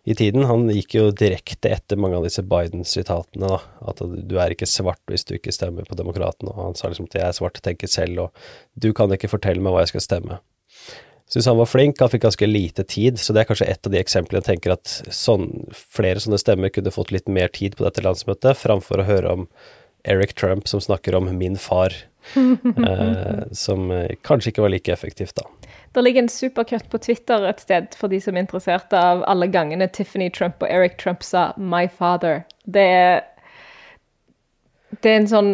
i 0.04 0.16
tiden. 0.18 0.48
Han 0.50 0.68
gikk 0.74 0.98
jo 0.98 1.06
direkte 1.14 1.72
etter 1.74 2.00
mange 2.02 2.18
av 2.18 2.26
disse 2.26 2.44
Biden-sitatene, 2.46 3.52
da. 3.54 3.62
At 3.92 4.02
du 4.02 4.36
er 4.42 4.56
ikke 4.56 4.70
svart 4.70 5.04
hvis 5.12 5.28
du 5.30 5.36
ikke 5.38 5.54
stemmer 5.56 5.88
på 5.88 5.98
Demokratene. 6.00 6.54
Og 6.54 6.72
han 6.72 6.80
sa 6.80 6.90
liksom 6.90 7.10
at 7.12 7.20
jeg 7.20 7.28
er 7.28 7.38
svart, 7.38 7.62
tenker 7.64 7.92
selv, 7.92 8.28
og 8.28 8.82
du 8.82 8.92
kan 8.98 9.14
ikke 9.14 9.32
fortelle 9.32 9.64
meg 9.64 9.76
hva 9.76 9.86
jeg 9.86 9.96
skal 9.96 10.08
stemme. 10.08 10.42
Syns 11.32 11.48
han 11.48 11.60
var 11.62 11.70
flink, 11.70 12.02
han 12.02 12.12
fikk 12.12 12.26
ganske 12.26 12.48
lite 12.50 12.84
tid, 12.84 13.20
så 13.22 13.32
det 13.32 13.44
er 13.44 13.48
kanskje 13.48 13.70
et 13.72 13.88
av 13.88 13.94
de 13.94 14.00
eksemplene 14.02 14.42
jeg 14.42 14.50
tenker 14.50 14.74
at 14.74 14.96
sånn, 15.16 15.46
flere 15.72 16.20
sånne 16.20 16.42
stemmer 16.42 16.74
kunne 16.76 16.92
fått 16.92 17.14
litt 17.16 17.32
mer 17.32 17.48
tid 17.56 17.78
på 17.80 17.86
dette 17.86 18.04
landsmøtet, 18.04 18.60
framfor 18.60 19.00
å 19.00 19.08
høre 19.08 19.38
om 19.38 19.46
Eric 20.04 20.34
Trump 20.34 20.68
som 20.68 20.82
snakker 20.82 21.16
om 21.16 21.30
min 21.38 21.58
far, 21.58 21.94
eh, 22.36 23.44
som 23.52 23.90
kanskje 24.24 24.54
ikke 24.54 24.66
var 24.66 24.74
like 24.74 24.94
effektivt, 24.94 25.36
da. 25.36 25.48
Det 25.92 26.02
ligger 26.02 26.24
en 26.24 26.30
supercut 26.30 26.90
på 26.90 26.98
Twitter 27.04 27.44
et 27.50 27.60
sted 27.60 27.96
for 28.00 28.12
de 28.12 28.22
som 28.24 28.38
er 28.38 28.46
interesserte 28.46 28.96
av 28.96 29.26
alle 29.28 29.50
gangene 29.52 29.90
Tiffany 29.92 30.30
Trump 30.32 30.64
og 30.64 30.72
Eric 30.72 30.96
Trump 31.02 31.24
sa 31.24 31.52
'my 31.58 31.90
father'. 32.00 32.44
Det 32.64 32.82
er, 32.82 33.22
det 35.04 35.12
er 35.12 35.20
en 35.20 35.28
sånn 35.28 35.54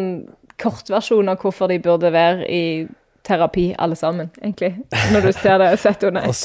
kortversjon 0.62 1.28
av 1.28 1.42
hvorfor 1.42 1.70
de 1.70 1.78
burde 1.82 2.12
være 2.12 2.46
i 2.50 2.86
terapi, 3.28 3.66
alle 3.78 3.96
sammen, 3.98 4.30
egentlig. 4.40 4.72
Når 5.12 5.28
du 5.28 5.30
ser 5.36 5.60
det 5.62 5.70
sett 5.82 6.02
under 6.08 6.26
ett. 6.30 6.42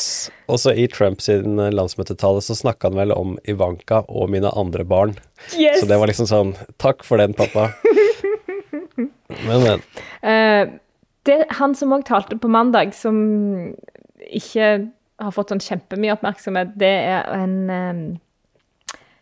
Også 0.51 0.73
i 0.75 0.87
Trumps 0.91 1.29
landsmøtetale 1.31 2.43
så 2.43 2.57
snakka 2.59 2.91
han 2.91 2.99
vel 2.99 3.15
om 3.15 3.37
Ivanka 3.49 4.03
og 4.09 4.31
mine 4.33 4.51
andre 4.51 4.85
barn. 4.87 5.15
Yes. 5.55 5.81
Så 5.81 5.89
det 5.89 5.99
var 5.99 6.11
liksom 6.11 6.29
sånn 6.29 6.55
Takk 6.81 7.03
for 7.07 7.21
den, 7.23 7.35
pappa. 7.37 7.69
men, 9.47 9.63
men. 9.63 9.85
Uh, 10.23 10.79
det, 11.27 11.39
han 11.59 11.75
som 11.75 11.95
òg 11.95 12.05
talte 12.07 12.37
på 12.39 12.51
mandag, 12.51 12.91
som 12.97 13.15
ikke 14.27 14.67
har 15.23 15.33
fått 15.35 15.53
sånn 15.53 15.63
kjempemye 15.63 16.15
oppmerksomhet, 16.17 16.73
det 16.79 16.91
er 17.13 17.27
en, 17.37 18.17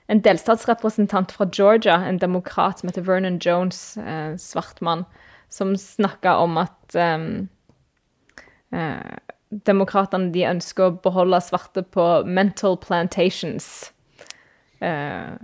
en 0.09 0.23
delstatsrepresentant 0.25 1.33
fra 1.35 1.47
Georgia, 1.53 1.99
en 2.07 2.19
demokrat 2.21 2.81
som 2.81 2.89
heter 2.89 3.05
Vernon 3.05 3.37
Jones, 3.43 3.97
eh, 4.01 4.33
svart 4.41 4.81
mann, 4.81 5.05
som 5.51 5.75
snakka 5.77 6.37
om 6.41 6.59
at 6.61 6.95
um, 6.95 7.49
eh, 8.71 9.17
demokratene 9.51 10.31
de 10.31 10.45
ønsker 10.47 10.87
å 10.87 10.99
beholde 11.03 11.41
svarte 11.43 11.83
på 11.83 12.05
mental 12.23 12.77
plantations. 12.79 13.91
Eh, 14.79 15.35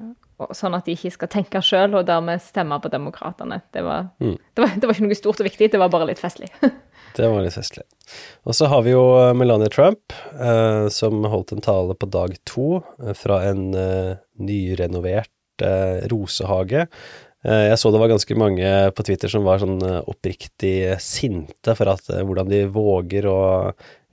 sånn 0.53 0.75
at 0.77 0.85
de 0.85 0.93
ikke 0.93 1.13
skal 1.15 1.31
tenke 1.33 1.61
sjøl, 1.65 1.95
og 1.97 2.07
dermed 2.07 2.43
stemme 2.43 2.77
på 2.81 2.91
demokratene. 2.93 3.59
Det, 3.73 3.83
mm. 3.83 4.35
det, 4.37 4.67
det, 4.77 4.85
var 4.85 4.93
ikke 4.93 5.07
noe 5.09 5.17
stort 5.17 5.41
og 5.41 5.49
viktig, 5.49 5.71
det 5.73 5.81
var 5.81 5.91
bare 5.93 6.09
litt 6.11 6.21
festlig. 6.21 6.49
det 7.17 7.29
var 7.31 7.43
litt 7.43 7.57
festlig. 7.57 7.85
Og 8.47 8.55
så 8.57 8.69
har 8.71 8.85
vi 8.85 8.93
jo 8.93 9.03
eh, 9.19 9.33
Melania 9.37 9.71
Trump, 9.73 10.15
eh, 10.37 10.87
som 10.93 11.25
holdt 11.27 11.55
en 11.55 11.65
tale 11.65 11.97
på 11.97 12.09
dag 12.13 12.37
to 12.47 12.77
eh, 13.03 13.15
fra 13.17 13.41
en 13.49 13.71
eh, 13.77 14.13
nyrenovert 14.39 15.65
eh, 15.65 16.05
rosehage. 16.11 16.87
Eh, 17.47 17.67
jeg 17.71 17.79
så 17.79 17.93
det 17.93 18.01
var 18.03 18.11
ganske 18.11 18.39
mange 18.39 18.73
på 18.93 19.07
Twitter 19.07 19.31
som 19.31 19.47
var 19.47 19.63
sånn 19.63 19.79
oppriktig 19.81 20.97
sinte 21.03 21.77
for 21.77 21.93
at, 21.95 22.11
hvordan 22.11 22.51
de 22.51 22.65
våger 22.71 23.29
å 23.31 23.39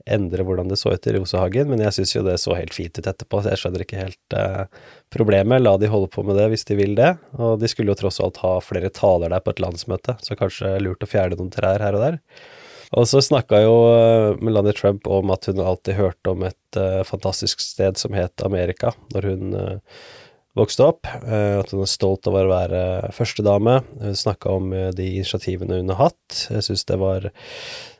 endre 0.05 0.45
hvordan 0.45 0.69
det 0.69 0.77
så 0.77 0.93
ut 0.93 1.07
i 1.07 1.15
Rosehagen, 1.15 1.69
men 1.71 1.81
jeg 1.81 1.97
syns 1.97 2.13
jo 2.13 2.23
det 2.25 2.37
så 2.41 2.53
helt 2.57 2.75
fint 2.77 2.93
ut 2.97 3.07
etterpå, 3.09 3.41
så 3.41 3.53
jeg 3.53 3.61
skjønner 3.61 3.83
ikke 3.85 4.03
helt 4.03 4.35
eh, 4.37 4.65
problemet. 5.13 5.63
La 5.63 5.75
de 5.81 5.89
holde 5.89 6.11
på 6.13 6.23
med 6.25 6.37
det 6.37 6.49
hvis 6.53 6.67
de 6.69 6.77
vil 6.77 6.93
det, 6.97 7.15
og 7.39 7.57
de 7.61 7.69
skulle 7.71 7.93
jo 7.93 7.99
tross 8.03 8.21
alt 8.23 8.37
ha 8.43 8.59
flere 8.63 8.93
taler 8.93 9.33
der 9.33 9.41
på 9.41 9.55
et 9.55 9.63
landsmøte, 9.63 10.17
så 10.21 10.37
kanskje 10.37 10.77
lurt 10.83 11.03
å 11.03 11.09
fjerne 11.09 11.39
noen 11.39 11.53
trær 11.53 11.81
her 11.81 11.97
og 11.97 12.05
der. 12.05 12.19
Og 12.95 13.07
så 13.09 13.19
snakka 13.23 13.63
jo 13.63 13.73
eh, 13.95 14.43
Melania 14.45 14.75
Trump 14.77 15.09
om 15.09 15.33
at 15.33 15.49
hun 15.49 15.63
alltid 15.63 15.97
hørte 15.97 16.35
om 16.35 16.45
et 16.45 16.79
eh, 16.79 17.01
fantastisk 17.07 17.63
sted 17.63 17.97
som 17.97 18.13
het 18.15 18.45
Amerika, 18.45 18.93
når 19.15 19.31
hun 19.31 19.57
uh, 19.57 20.03
vokste 20.55 20.87
opp. 20.87 21.09
Uh, 21.25 21.61
at 21.61 21.73
hun 21.73 21.83
er 21.83 21.91
stolt 21.91 22.29
over 22.31 22.47
å 22.47 22.53
være 22.53 22.85
førstedame. 23.15 23.81
Hun 24.01 24.17
snakka 24.17 24.55
om 24.55 24.71
de 24.71 25.09
initiativene 25.17 25.81
hun 25.81 25.93
har 25.95 26.09
hatt. 26.09 26.47
Jeg 26.49 26.69
syns 26.69 26.87
det 26.89 27.01
var 27.01 27.29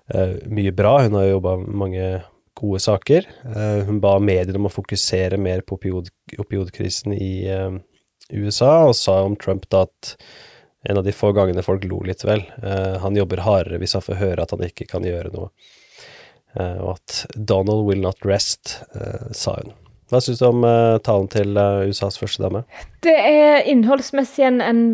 Eh, 0.08 0.36
mye 0.46 0.72
bra. 0.72 1.02
Hun 1.02 1.14
har 1.14 1.26
jobba 1.26 1.58
med 1.58 1.76
mange 1.76 2.24
gode 2.54 2.80
saker. 2.80 3.26
Eh, 3.56 3.86
hun 3.86 4.00
ba 4.00 4.18
mediene 4.20 4.60
om 4.60 4.70
å 4.70 4.74
fokusere 4.74 5.40
mer 5.42 5.64
på 5.66 5.80
opiod, 5.80 6.12
opiodkrisen 6.38 7.16
i 7.18 7.48
eh, 7.50 7.80
USA, 8.34 8.86
og 8.90 8.96
sa 8.98 9.22
om 9.26 9.38
Trump 9.40 9.66
da 9.74 9.86
at 9.90 10.16
en 10.86 11.02
av 11.02 11.06
de 11.08 11.16
få 11.16 11.32
gangene 11.34 11.66
folk 11.66 11.88
lo 11.90 12.04
litt 12.06 12.22
vel. 12.22 12.44
han 13.02 13.16
jobber 13.18 13.42
hardere 13.42 13.80
hvis 13.82 13.96
han 13.98 14.04
får 14.06 14.20
høre 14.20 14.44
at 14.44 14.52
han 14.54 14.62
ikke 14.68 14.86
kan 14.86 15.02
gjøre 15.02 15.32
noe. 15.34 15.50
og 16.56 16.92
at 16.92 17.26
'Donald 17.34 17.88
will 17.88 18.02
not 18.02 18.22
rest', 18.22 18.84
sa 19.34 19.56
hun. 19.58 19.74
Hva 20.16 20.22
syns 20.24 20.40
du 20.40 20.46
om 20.48 20.64
uh, 20.64 20.96
talen 21.04 21.28
til 21.28 21.58
uh, 21.60 21.84
USAs 21.84 22.16
førstedame? 22.22 22.62
Det 23.04 23.16
er 23.20 23.66
innholdsmessig 23.68 24.46
en, 24.48 24.62
en, 24.64 24.86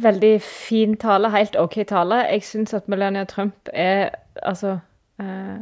veldig 0.00 0.38
fin 0.40 0.96
tale, 0.96 1.28
helt 1.34 1.58
ok 1.60 1.82
tale. 1.90 2.22
Jeg 2.30 2.46
syns 2.48 2.72
at 2.78 2.88
Melania 2.88 3.26
Trump 3.28 3.68
er 3.76 4.14
altså 4.40 4.78
uh, 5.20 5.58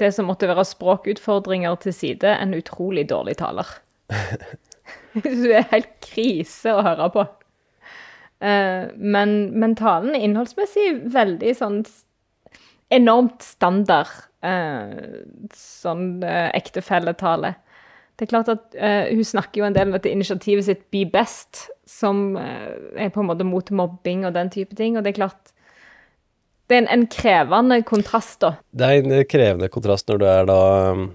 det 0.00 0.12
som 0.12 0.28
måtte 0.28 0.48
være 0.48 0.64
språkutfordringer 0.68 1.80
til 1.80 1.96
side, 1.96 2.36
en 2.36 2.52
utrolig 2.56 3.08
dårlig 3.08 3.38
taler. 3.40 3.68
det 5.24 5.56
er 5.56 5.70
helt 5.72 5.92
krise 6.04 6.76
å 6.76 6.84
høre 6.84 7.08
på. 7.16 7.24
Eh, 8.40 8.84
men, 8.96 9.34
men 9.60 9.76
talen 9.76 10.14
er 10.16 10.24
innholdsmessig 10.24 10.86
veldig 11.12 11.50
sånn 11.58 11.82
enormt 12.90 13.44
standard 13.44 14.12
eh, 14.46 15.26
sånn 15.54 16.22
eh, 16.24 16.48
ektefelletale. 16.56 17.54
Det 18.20 18.26
er 18.26 18.32
klart 18.34 18.50
at 18.52 18.74
Hun 19.08 19.24
snakker 19.24 19.62
jo 19.62 19.64
en 19.64 19.72
del 19.72 19.88
om 19.88 19.94
dette 19.96 20.10
initiativet 20.12 20.66
sitt 20.66 20.82
Be 20.92 21.06
Best, 21.08 21.70
som 21.88 22.36
er 22.36 23.08
på 23.14 23.22
en 23.22 23.30
måte 23.30 23.46
mot 23.48 23.72
mobbing 23.72 24.26
og 24.28 24.34
den 24.36 24.52
type 24.52 24.76
ting. 24.76 24.98
Og 24.98 25.06
det 25.06 25.14
er 25.14 25.22
klart 25.22 25.54
det 26.70 26.76
er 26.76 26.84
en, 26.84 26.90
en, 26.94 27.06
krevende 27.10 27.80
kontrast, 27.82 28.36
da. 28.44 28.52
Det 28.70 28.86
er 28.86 29.00
en 29.02 29.24
krevende 29.26 29.66
kontrast 29.74 30.06
når 30.06 30.20
du 30.22 30.26
er 30.30 30.44
da 30.46 30.58
um, 30.94 31.08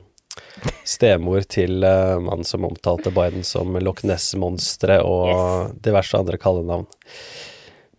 stemor 0.83 1.45
til 1.47 1.79
uh, 1.79 2.19
mannen 2.19 2.43
som 2.43 2.67
omtalte 2.67 3.13
Biden 3.15 3.45
som 3.47 3.71
Loch 3.79 4.01
Ness-monsteret 4.03 5.05
og 5.07 5.29
yes. 5.31 5.77
diverse 5.85 6.19
andre 6.19 6.39
kallenavn. 6.41 6.83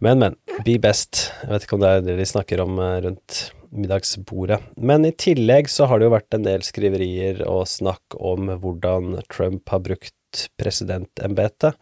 Men, 0.04 0.20
men. 0.20 0.36
Be 0.66 0.76
best. 0.84 1.30
Jeg 1.46 1.54
vet 1.54 1.64
ikke 1.64 1.78
om 1.78 1.86
det 1.86 1.94
er 1.94 2.04
det 2.04 2.18
de 2.20 2.28
snakker 2.28 2.60
om 2.66 2.76
uh, 2.76 2.98
rundt 3.06 3.38
middagsbordet. 3.78 4.60
Men 4.76 5.06
i 5.08 5.14
tillegg 5.14 5.70
så 5.72 5.88
har 5.90 6.00
det 6.00 6.08
jo 6.08 6.16
vært 6.16 6.36
en 6.36 6.46
del 6.46 6.64
skriverier 6.66 7.42
og 7.46 7.66
snakk 7.70 8.18
om 8.18 8.50
hvordan 8.62 9.20
Trump 9.32 9.68
har 9.72 9.84
brukt 9.84 10.46
presidentembetet 10.60 11.76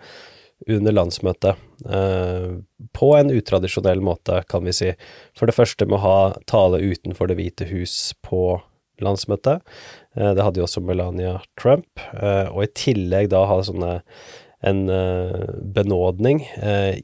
under 0.71 0.93
landsmøtet, 0.93 1.57
eh, 1.91 2.53
på 2.93 3.09
en 3.17 3.33
utradisjonell 3.35 4.01
måte, 4.01 4.43
kan 4.49 4.65
vi 4.65 4.73
si. 4.73 4.93
For 5.37 5.51
det 5.51 5.57
første 5.57 5.87
med 5.87 5.99
å 5.99 6.05
ha 6.05 6.21
tale 6.47 6.81
utenfor 6.81 7.29
Det 7.29 7.37
hvite 7.37 7.69
hus 7.69 8.15
på 8.23 8.63
landsmøtet. 9.03 9.61
Eh, 10.17 10.33
det 10.35 10.43
hadde 10.43 10.61
jo 10.61 10.67
også 10.69 10.85
Melania 10.85 11.41
Trump. 11.61 12.01
Eh, 12.15 12.49
og 12.49 12.65
i 12.65 12.73
tillegg 12.73 13.31
da 13.33 13.45
ha 13.51 13.61
sånne 13.63 14.03
en 14.65 14.89
benådning 15.77 16.39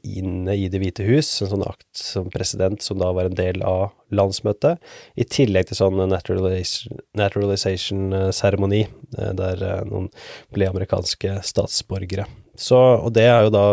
inne 0.01 0.55
i 0.57 0.65
Det 0.71 0.79
hvite 0.81 1.03
hus, 1.05 1.41
en 1.41 1.49
sånn 1.51 1.67
akt 1.67 1.97
som 1.97 2.29
president 2.33 2.81
som 2.81 2.97
da 3.01 3.09
var 3.13 3.25
en 3.29 3.37
del 3.37 3.61
av 3.67 3.91
landsmøtet, 4.09 4.77
i 5.13 5.23
tillegg 5.23 5.65
til 5.69 5.77
sånn 5.77 6.09
naturalization-seremoni, 6.09 8.87
der 9.13 9.85
noen 9.87 10.09
ble 10.53 10.67
amerikanske 10.71 11.41
statsborgere. 11.45 12.25
Så, 12.57 12.77
og 12.77 13.13
det 13.15 13.25
er 13.29 13.45
jo 13.45 13.51
da 13.53 13.65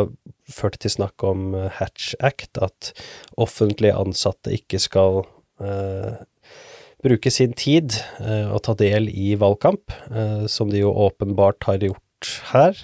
ført 0.52 0.78
til 0.82 0.92
snakk 0.92 1.24
om 1.26 1.52
eh, 1.56 1.70
Hatch 1.78 2.14
Act, 2.24 2.58
at 2.62 2.92
offentlige 3.40 3.96
ansatte 3.98 4.54
ikke 4.54 4.80
skal 4.82 5.22
eh, 5.60 6.18
bruke 7.04 7.32
sin 7.32 7.54
tid 7.58 7.96
eh, 8.22 8.48
og 8.48 8.62
ta 8.66 8.76
del 8.78 9.10
i 9.10 9.34
valgkamp, 9.38 9.94
eh, 10.10 10.44
som 10.50 10.72
de 10.72 10.84
jo 10.84 10.94
åpenbart 11.08 11.68
har 11.68 11.84
gjort 11.84 12.04
her. 12.52 12.78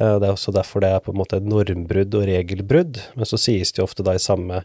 Eh, 0.00 0.16
det 0.20 0.28
er 0.28 0.34
også 0.34 0.54
derfor 0.54 0.82
det 0.82 0.92
er 0.94 1.02
på 1.04 1.12
en 1.14 1.20
måte 1.20 1.40
normbrudd 1.44 2.16
og 2.16 2.28
regelbrudd, 2.28 3.00
men 3.16 3.28
så 3.28 3.40
sies 3.40 3.72
det 3.72 3.82
jo 3.82 3.88
ofte 3.88 4.06
da 4.06 4.16
i 4.16 4.22
samme, 4.22 4.62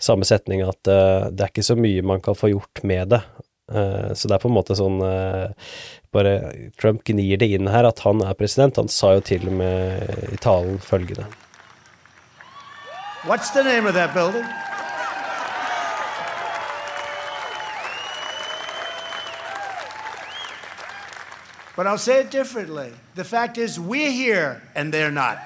samme 0.00 0.28
setning 0.28 0.64
at 0.64 0.90
eh, 0.90 1.28
det 1.32 1.44
er 1.44 1.52
ikke 1.52 1.66
så 1.66 1.76
mye 1.78 2.04
man 2.06 2.24
kan 2.24 2.38
få 2.38 2.52
gjort 2.54 2.84
med 2.84 3.16
det. 3.16 3.24
så 3.66 4.28
det 4.28 4.34
er 4.36 4.38
på 4.38 4.46
en 4.46 4.54
måte 4.54 4.76
sånn 4.78 5.00
bare 6.14 6.34
Trump 6.78 7.00
gnir 7.02 7.40
det 7.42 7.48
inn 7.50 7.66
her 7.66 7.88
at 7.88 7.98
han 8.04 8.22
er 8.22 8.38
president. 8.38 8.78
Han 8.78 8.86
sa 8.86 9.16
jo 9.16 9.24
til 9.26 9.48
og 9.50 9.56
med 9.58 10.06
i 10.30 10.38
talen 10.38 10.78
følgende. 10.78 11.26
What's 13.26 13.50
the 13.50 13.64
name 13.66 13.90
of 13.90 13.98
that 13.98 14.14
building? 14.14 14.46
But 21.76 21.86
I'll 21.86 21.98
say 21.98 22.20
it 22.20 22.30
differently. 22.30 22.92
The 23.14 23.24
fact 23.24 23.58
is, 23.58 23.78
we're 23.78 24.10
here 24.10 24.62
and 24.74 24.94
they're 24.94 25.12
not. 25.12 25.36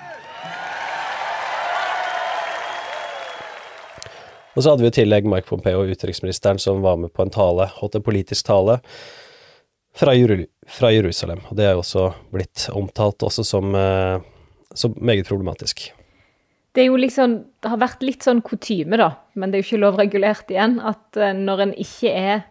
Og 4.55 4.63
så 4.63 4.71
hadde 4.71 4.83
vi 4.83 4.91
i 4.91 4.95
tillegg 4.95 5.27
Mike 5.31 5.49
Pompeo, 5.49 5.83
utenriksministeren, 5.87 6.59
som 6.59 6.83
var 6.83 6.99
med 7.03 7.13
på 7.15 7.23
en 7.23 7.31
tale, 7.35 7.67
holdt 7.81 7.99
en 7.99 8.05
politisk 8.07 8.47
tale, 8.47 8.79
fra, 9.97 10.15
fra, 10.69 10.91
Jerusalem. 10.93 11.43
Og 11.51 11.57
det 11.59 11.67
er 11.67 11.75
jo 11.75 11.83
også 11.83 12.11
blitt 12.35 12.67
omtalt 12.75 13.23
også 13.27 13.47
som, 13.47 13.75
eh, 13.75 14.21
som, 14.75 14.95
meget 15.01 15.27
problematisk. 15.27 15.93
Det 16.75 16.85
er 16.85 16.91
jo 16.93 16.97
liksom 16.97 17.45
Det 17.61 17.71
har 17.71 17.79
vært 17.79 18.03
litt 18.07 18.23
sånn 18.23 18.43
kutyme, 18.43 18.97
da, 18.97 19.11
men 19.35 19.51
det 19.51 19.59
er 19.59 19.63
jo 19.63 19.69
ikke 19.69 19.83
lovregulert 19.83 20.51
igjen, 20.51 20.79
at 20.79 21.17
eh, 21.19 21.35
når 21.35 21.67
en 21.67 21.75
ikke 21.75 22.15
er 22.15 22.45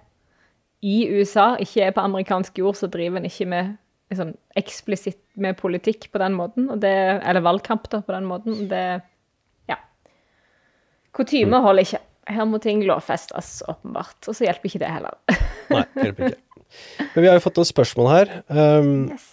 i 0.85 1.09
USA, 1.11 1.53
ikke 1.59 1.87
er 1.87 1.95
på 1.95 2.03
amerikansk 2.07 2.59
jord, 2.61 2.77
så 2.79 2.87
driver 2.91 3.19
en 3.19 3.27
ikke 3.27 3.47
med 3.51 3.71
liksom, 4.11 4.33
eksplisitt 4.59 5.21
med 5.39 5.57
politikk 5.59 6.09
på 6.13 6.21
den 6.21 6.35
måten, 6.37 6.69
det, 6.81 6.93
eller 7.19 7.43
valgkamp 7.45 7.89
da, 7.91 8.01
på 8.05 8.15
den 8.15 8.29
måten. 8.29 8.67
Det 8.71 8.83
Ja. 9.69 9.79
Kutyme 11.15 11.57
mm. 11.57 11.63
holder 11.65 11.87
ikke. 11.87 12.03
Her 12.29 12.45
må 12.45 12.59
ting 12.61 12.83
lovfestes, 12.85 13.63
åpenbart. 13.67 14.21
Og 14.27 14.37
så 14.37 14.45
hjelper 14.45 14.69
ikke 14.69 14.83
det 14.83 14.93
heller. 14.93 15.17
Nei, 15.73 15.83
hjelper 15.97 16.31
ikke. 16.31 16.45
Men 17.15 17.23
vi 17.23 17.27
har 17.27 17.37
jo 17.39 17.43
fått 17.47 17.57
noen 17.57 17.69
spørsmål 17.71 18.09
her. 18.13 18.33
Um, 18.47 19.07
yes. 19.09 19.29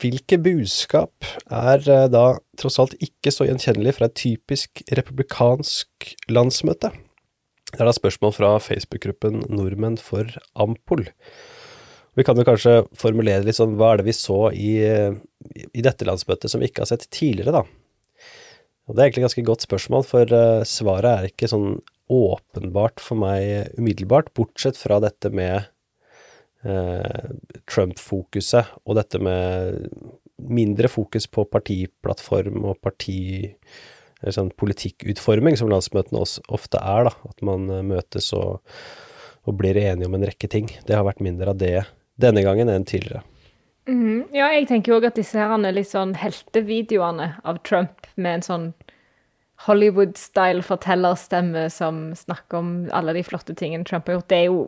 Hvilke 0.00 0.38
budskap 0.42 1.28
er 1.52 1.84
uh, 1.84 2.06
da 2.10 2.24
tross 2.58 2.80
alt 2.82 2.96
ikke 3.04 3.30
så 3.30 3.46
gjenkjennelig 3.46 3.98
fra 3.98 4.08
et 4.08 4.16
typisk 4.18 4.80
republikansk 4.96 6.14
landsmøte? 6.32 6.90
Det 7.76 7.84
er 7.84 7.90
da 7.90 7.92
spørsmål 7.92 8.32
fra 8.32 8.50
Facebook-gruppen 8.64 9.42
Nordmenn 9.52 9.98
for 10.00 10.30
Ampol. 10.56 11.04
Vi 12.16 12.24
kan 12.24 12.38
jo 12.40 12.46
kanskje 12.48 12.78
formulere 12.96 13.44
litt 13.44 13.58
sånn 13.58 13.76
hva 13.76 13.92
er 13.92 14.00
det 14.00 14.08
vi 14.08 14.16
så 14.16 14.38
i, 14.56 14.72
i 14.80 15.84
dette 15.84 16.08
landsmøtet 16.08 16.48
som 16.48 16.64
vi 16.64 16.70
ikke 16.70 16.86
har 16.86 16.88
sett 16.94 17.04
tidligere, 17.12 17.60
da? 17.60 17.64
Og 18.86 18.96
Det 18.96 19.02
er 19.02 19.04
egentlig 19.04 19.24
et 19.24 19.28
ganske 19.28 19.46
godt 19.50 19.66
spørsmål, 19.66 20.06
for 20.08 20.32
uh, 20.32 20.64
svaret 20.64 21.10
er 21.10 21.28
ikke 21.28 21.50
sånn 21.52 21.82
åpenbart 22.08 23.02
for 23.02 23.18
meg 23.20 23.74
umiddelbart, 23.76 24.32
bortsett 24.38 24.78
fra 24.80 25.00
dette 25.02 25.28
med 25.34 25.66
Eh, 26.66 27.26
Trump-fokuset 27.68 28.72
og 28.86 28.96
dette 28.98 29.20
med 29.22 29.84
mindre 30.50 30.88
fokus 30.90 31.28
på 31.30 31.44
partiplattform 31.52 32.64
og 32.64 32.80
parti 32.82 33.52
sånn 34.34 34.50
politikkutforming, 34.58 35.58
som 35.58 35.70
landsmøtene 35.70 36.22
også 36.22 36.44
ofte 36.54 36.80
er, 36.80 37.08
da. 37.08 37.14
At 37.30 37.44
man 37.46 37.68
eh, 37.70 37.84
møtes 37.86 38.32
og, 38.36 38.62
og, 39.44 39.54
blir 39.60 39.78
enige 39.78 40.08
om 40.08 40.18
en 40.18 40.26
rekke 40.26 40.50
ting. 40.52 40.70
Det 40.88 40.96
har 40.96 41.06
vært 41.06 41.24
mindre 41.24 41.52
av 41.52 41.60
det 41.62 41.78
denne 42.20 42.42
gangen 42.46 42.72
enn 42.72 42.86
tidligere. 42.88 43.22
Mm, 43.86 44.26
ja, 44.34 44.48
jeg 44.56 44.66
tenker 44.66 44.92
jo 44.92 44.98
òg 44.98 45.06
at 45.12 45.18
disse 45.20 45.38
her 45.38 45.52
litt 45.70 45.92
sånn 45.92 46.16
heltevideoene 46.18 47.36
av 47.46 47.60
Trump 47.66 48.08
med 48.16 48.40
en 48.40 48.46
sånn 48.46 48.66
Hollywood-style 49.66 50.64
fortellerstemme 50.66 51.68
som 51.72 52.10
snakker 52.18 52.58
om 52.58 52.72
alle 52.92 53.14
de 53.16 53.22
flotte 53.24 53.54
tingene 53.56 53.86
Trump 53.88 54.10
har 54.10 54.18
gjort, 54.18 54.28
det 54.32 54.42
er 54.42 54.48
jo 54.50 54.60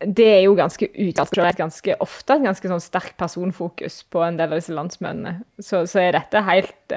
det 0.00 0.26
er 0.32 0.42
jo 0.46 0.54
ganske 0.56 0.86
utstrakt 1.04 1.58
ganske 1.60 1.96
ofte 2.00 2.36
et 2.38 2.44
ganske 2.46 2.68
sånn 2.72 2.80
sterkt 2.80 3.18
personfokus 3.20 4.00
på 4.08 4.22
en 4.24 4.38
del 4.38 4.54
av 4.54 4.60
disse 4.60 4.72
landsmennene. 4.72 5.42
Så, 5.60 5.82
så 5.90 6.00
er 6.00 6.16
dette 6.16 6.40
helt 6.46 6.94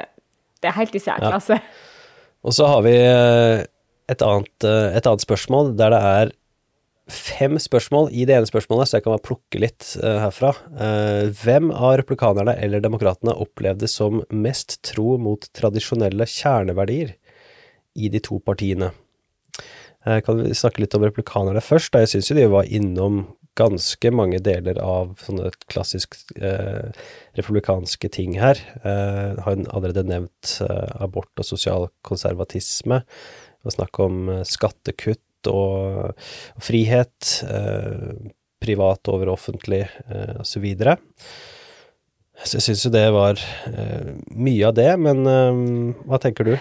Det 0.64 0.72
er 0.72 0.78
helt 0.78 0.96
i 0.96 1.02
særklasse. 1.04 1.60
Ja. 1.60 1.90
Og 2.44 2.56
så 2.56 2.68
har 2.68 2.86
vi 2.86 2.96
eh, 2.96 3.66
et 4.12 4.24
annet, 4.24 4.56
eh, 4.68 4.96
et 4.98 5.06
annet, 5.08 5.24
spørsmål 5.24 5.76
der 5.80 5.94
det 5.96 6.02
er 6.14 6.34
fem 7.14 7.60
spørsmål 7.60 8.10
i 8.16 8.24
det 8.28 8.38
ene 8.38 8.48
spørsmålet, 8.48 8.88
så 8.88 8.98
jeg 8.98 9.04
kan 9.04 9.12
bare 9.12 9.26
plukke 9.28 9.60
litt 9.60 9.90
uh, 10.00 10.22
herfra. 10.24 10.54
Hvem 11.36 11.68
av 11.76 11.98
replikanerne 12.00 12.54
eller 12.64 12.80
demokratene 12.80 13.36
opplevde 13.44 13.90
som 13.92 14.22
mest 14.32 14.78
tro 14.88 15.18
mot 15.20 15.44
tradisjonelle 15.52 16.24
kjerneverdier 16.32 17.12
i 18.00 18.08
de 18.10 18.24
to 18.24 18.40
partiene? 18.40 18.94
Jeg 20.04 20.20
eh, 20.20 20.24
kan 20.26 20.40
vi 20.42 20.58
snakke 20.58 20.84
litt 20.84 20.96
om 20.98 21.06
replikanerne 21.06 21.64
først. 21.64 21.94
Da. 21.94 22.04
Jeg 22.04 22.14
syns 22.14 22.32
jo 22.32 22.38
de 22.38 22.50
var 22.52 22.68
innom 22.68 23.24
ganske 23.60 24.12
mange 24.14 24.40
deler 24.44 24.80
av 24.82 25.16
sånne 25.22 25.52
klassisk 25.72 26.16
eh, 26.38 26.90
republikanske 27.38 28.10
ting 28.14 28.38
her. 28.42 28.60
Eh, 28.82 29.42
har 29.46 29.66
allerede 29.76 30.06
nevnt 30.10 30.56
eh, 30.66 30.94
abort 31.04 31.32
og 31.38 31.48
sosial 31.48 31.90
konservatisme. 32.06 33.04
Og 33.64 33.76
snakk 33.76 34.00
om 34.04 34.30
eh, 34.32 34.46
skattekutt 34.48 35.52
og, 35.52 36.14
og 36.58 36.64
frihet. 36.64 37.36
Eh, 37.48 38.32
privat 38.64 39.12
over 39.12 39.34
offentlig, 39.34 39.84
eh, 40.08 40.38
osv. 40.40 40.66
Så, 42.44 42.58
jeg 42.58 42.66
syns 42.66 42.86
jo 42.88 42.92
det 42.94 43.06
var 43.14 43.40
mye 44.34 44.68
av 44.68 44.74
det, 44.76 44.90
men 45.00 45.22
hva 46.10 46.18
tenker 46.20 46.48
du? 46.48 46.56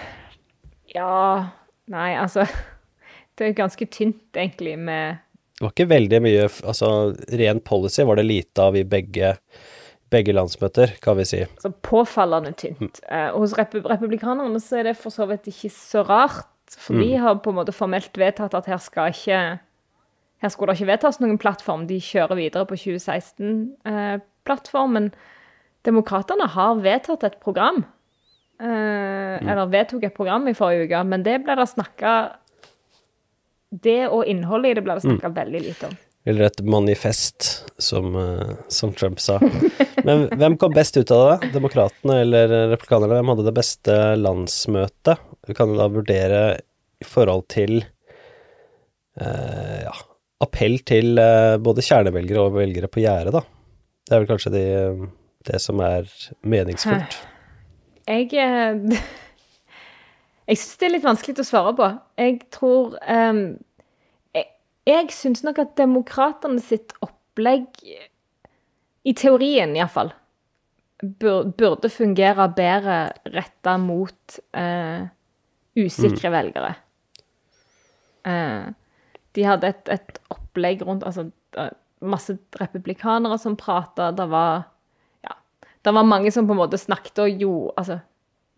Ja 0.92 1.48
Nei, 1.90 2.12
altså 2.14 2.44
det 3.38 3.48
er 3.48 3.56
ganske 3.58 3.86
tynt, 3.90 4.28
egentlig, 4.36 4.76
med 4.78 5.22
Det 5.62 5.68
var 5.68 5.74
ikke 5.76 5.92
veldig 5.92 6.18
mye 6.24 6.46
Altså, 6.66 6.88
ren 7.38 7.60
policy 7.62 8.02
var 8.08 8.18
det 8.18 8.24
lite 8.26 8.64
av 8.64 8.74
i 8.74 8.82
begge, 8.82 9.28
begge 10.10 10.34
landsmøter, 10.34 10.98
kan 11.04 11.14
vi 11.20 11.24
si. 11.30 11.38
Så 11.62 11.70
påfallende 11.86 12.50
tynt. 12.58 12.82
Mm. 12.82 12.90
Eh, 13.14 13.30
hos 13.36 13.54
republikanerne 13.54 14.58
så 14.58 14.80
er 14.80 14.84
det 14.90 14.98
for 14.98 15.14
så 15.14 15.22
vidt 15.30 15.46
ikke 15.52 15.70
så 15.70 16.02
rart, 16.08 16.48
for 16.74 16.98
mm. 16.98 17.02
de 17.04 17.10
har 17.22 17.38
på 17.44 17.50
en 17.52 17.58
måte 17.60 17.76
formelt 17.76 18.10
vedtatt 18.18 18.54
at 18.58 18.66
her 18.66 18.80
skal 18.82 19.14
ikke 19.14 19.38
her 20.42 20.50
skulle 20.50 20.72
det 20.72 20.80
ikke 20.80 20.90
vedtas 20.90 21.20
noen 21.22 21.38
plattform. 21.38 21.86
De 21.86 22.02
kjører 22.02 22.34
videre 22.40 22.66
på 22.66 22.74
2016-plattformen. 22.82 25.14
Demokratene 25.86 26.46
har 26.50 26.82
vedtatt 26.82 27.22
et 27.28 27.38
program. 27.38 27.86
Eh, 28.58 29.38
eller 29.38 29.70
vedtok 29.70 30.02
et 30.10 30.18
program 30.18 30.50
i 30.50 30.58
forrige 30.58 30.90
uke, 30.90 30.98
men 31.06 31.22
det 31.22 31.46
ble 31.46 31.54
det 31.58 31.66
snakka 31.70 32.41
Det 33.72 34.00
og 34.08 34.26
innholdet 34.28 34.72
i 34.72 34.74
det 34.76 34.84
blir 34.84 34.98
det 34.98 35.06
snakka 35.06 35.32
veldig 35.32 35.62
lite 35.64 35.88
om. 35.88 35.94
Eller 36.28 36.46
et 36.46 36.60
manifest, 36.62 37.46
som, 37.82 38.12
eh, 38.16 38.52
som 38.68 38.92
Trump 38.94 39.18
sa. 39.20 39.40
Men 40.04 40.28
hvem 40.28 40.58
kom 40.60 40.74
best 40.74 40.96
ut 40.96 41.10
av 41.10 41.24
det? 41.40 41.52
Demokratene 41.56 42.20
eller 42.22 42.52
replikanerne? 42.70 43.16
Hvem 43.18 43.32
hadde 43.32 43.46
det 43.48 43.56
beste 43.56 43.96
landsmøtet? 44.20 45.24
Vi 45.48 45.56
kan 45.58 45.72
jo 45.72 45.80
da 45.80 45.88
vurdere 45.90 46.42
i 47.02 47.08
forhold 47.08 47.48
til 47.50 47.80
eh, 49.18 49.80
ja, 49.82 49.96
appell 50.44 50.78
til 50.86 51.18
eh, 51.18 51.56
både 51.62 51.84
kjernevelgere 51.86 52.46
og 52.46 52.60
velgere 52.60 52.90
på 52.92 53.02
gjerdet, 53.02 53.34
da. 53.34 53.42
Det 54.06 54.14
er 54.14 54.22
vel 54.22 54.30
kanskje 54.30 54.54
de, 54.54 54.64
det 55.48 55.60
som 55.62 55.82
er 55.82 56.06
meningsfullt. 56.46 57.18
Jeg 58.06 58.30
eh, 58.34 59.02
Jeg 60.48 60.58
syns 60.58 60.78
det 60.80 60.86
er 60.86 60.94
litt 60.96 61.06
vanskelig 61.06 61.38
å 61.38 61.46
svare 61.46 61.74
på. 61.78 61.88
Jeg 62.18 62.40
tror 62.54 62.96
um, 63.06 63.44
Jeg, 64.34 64.48
jeg 64.88 65.12
syns 65.14 65.44
nok 65.46 65.60
at 65.62 65.76
demokratene 65.78 66.62
sitt 66.62 66.94
opplegg, 67.04 67.68
i 69.02 69.14
teorien 69.18 69.72
iallfall, 69.76 70.12
bur, 71.02 71.48
burde 71.58 71.90
fungere 71.90 72.48
bedre 72.54 72.98
retta 73.34 73.76
mot 73.80 74.38
uh, 74.54 75.08
usikre 75.78 76.30
Mm. 76.30 76.34
velgere. 76.36 76.74
Uh, 78.26 78.70
de 79.34 79.46
hadde 79.48 79.70
et, 79.72 79.88
et 79.88 80.18
opplegg 80.30 80.82
rundt 80.86 81.02
Altså 81.08 81.24
eh, 81.58 81.72
masse 82.04 82.36
republikanere 82.60 83.38
som 83.38 83.56
prata. 83.56 84.10
Det 84.12 84.28
var 84.30 84.64
Ja. 85.24 85.34
Det 85.84 85.94
var 85.94 86.04
mange 86.04 86.30
som 86.30 86.46
på 86.46 86.52
en 86.52 86.60
måte 86.60 86.78
snakket 86.78 87.18
og 87.18 87.40
gjorde 87.42 87.72
Altså 87.76 87.98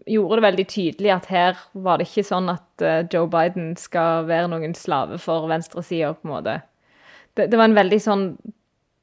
gjorde 0.07 0.39
det 0.39 0.45
veldig 0.45 0.67
tydelig 0.69 1.13
at 1.15 1.31
her 1.33 1.59
var 1.87 1.99
det 1.99 2.09
ikke 2.09 2.27
sånn 2.27 2.51
at 2.53 2.85
eh, 2.85 3.03
Joe 3.13 3.29
Biden 3.31 3.73
skal 3.81 4.29
være 4.29 4.51
noen 4.53 4.77
slave 4.77 5.19
for 5.23 5.49
venstresida, 5.51 6.15
på 6.19 6.29
en 6.29 6.35
måte. 6.35 6.59
Det, 7.35 7.49
det 7.51 7.59
var 7.59 7.71
en 7.71 7.79
veldig 7.79 7.99
sånn 8.03 8.29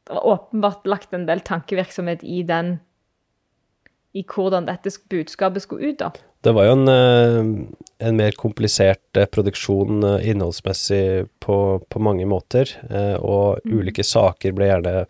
Det 0.08 0.16
var 0.16 0.28
åpenbart 0.34 0.88
lagt 0.90 1.14
en 1.14 1.28
del 1.28 1.44
tankevirksomhet 1.46 2.24
i 2.24 2.42
den 2.48 2.80
I 4.18 4.24
hvordan 4.28 4.68
dette 4.68 4.92
budskapet 5.12 5.64
skulle 5.64 5.92
ut, 5.92 6.02
da. 6.02 6.12
Det 6.42 6.52
var 6.58 6.66
jo 6.66 6.74
en, 6.74 6.90
eh, 6.90 8.08
en 8.08 8.18
mer 8.18 8.36
komplisert 8.36 9.18
eh, 9.18 9.30
produksjon 9.30 10.04
innholdsmessig 10.20 11.30
på, 11.40 11.58
på 11.88 12.02
mange 12.02 12.26
måter, 12.28 12.70
og 13.22 13.62
ulike 13.70 14.04
saker 14.04 14.56
ble 14.58 14.68
gjerne 14.68 15.06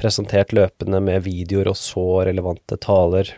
presentert 0.00 0.54
løpende 0.56 1.02
med 1.04 1.26
videoer 1.28 1.70
og 1.70 1.78
så 1.78 2.06
relevante 2.26 2.80
taler 2.80 3.34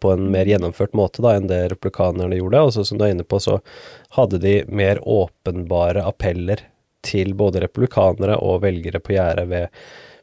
på 0.00 0.12
en 0.12 0.26
mer 0.32 0.48
gjennomført 0.48 0.92
måte 0.96 1.22
da 1.24 1.34
enn 1.36 1.48
det 1.48 1.62
republikanerne 1.72 2.36
gjorde. 2.36 2.62
Og 2.66 2.74
så 2.76 2.84
som 2.84 2.98
du 3.00 3.06
er 3.06 3.14
inne 3.14 3.26
på, 3.26 3.40
så 3.40 3.60
hadde 4.16 4.40
de 4.42 4.60
mer 4.68 5.00
åpenbare 5.08 6.04
appeller 6.06 6.66
til 7.06 7.32
både 7.34 7.62
republikanere 7.64 8.36
og 8.44 8.60
velgere 8.64 9.00
på 9.00 9.14
gjerdet 9.16 9.46
ved, 9.48 9.78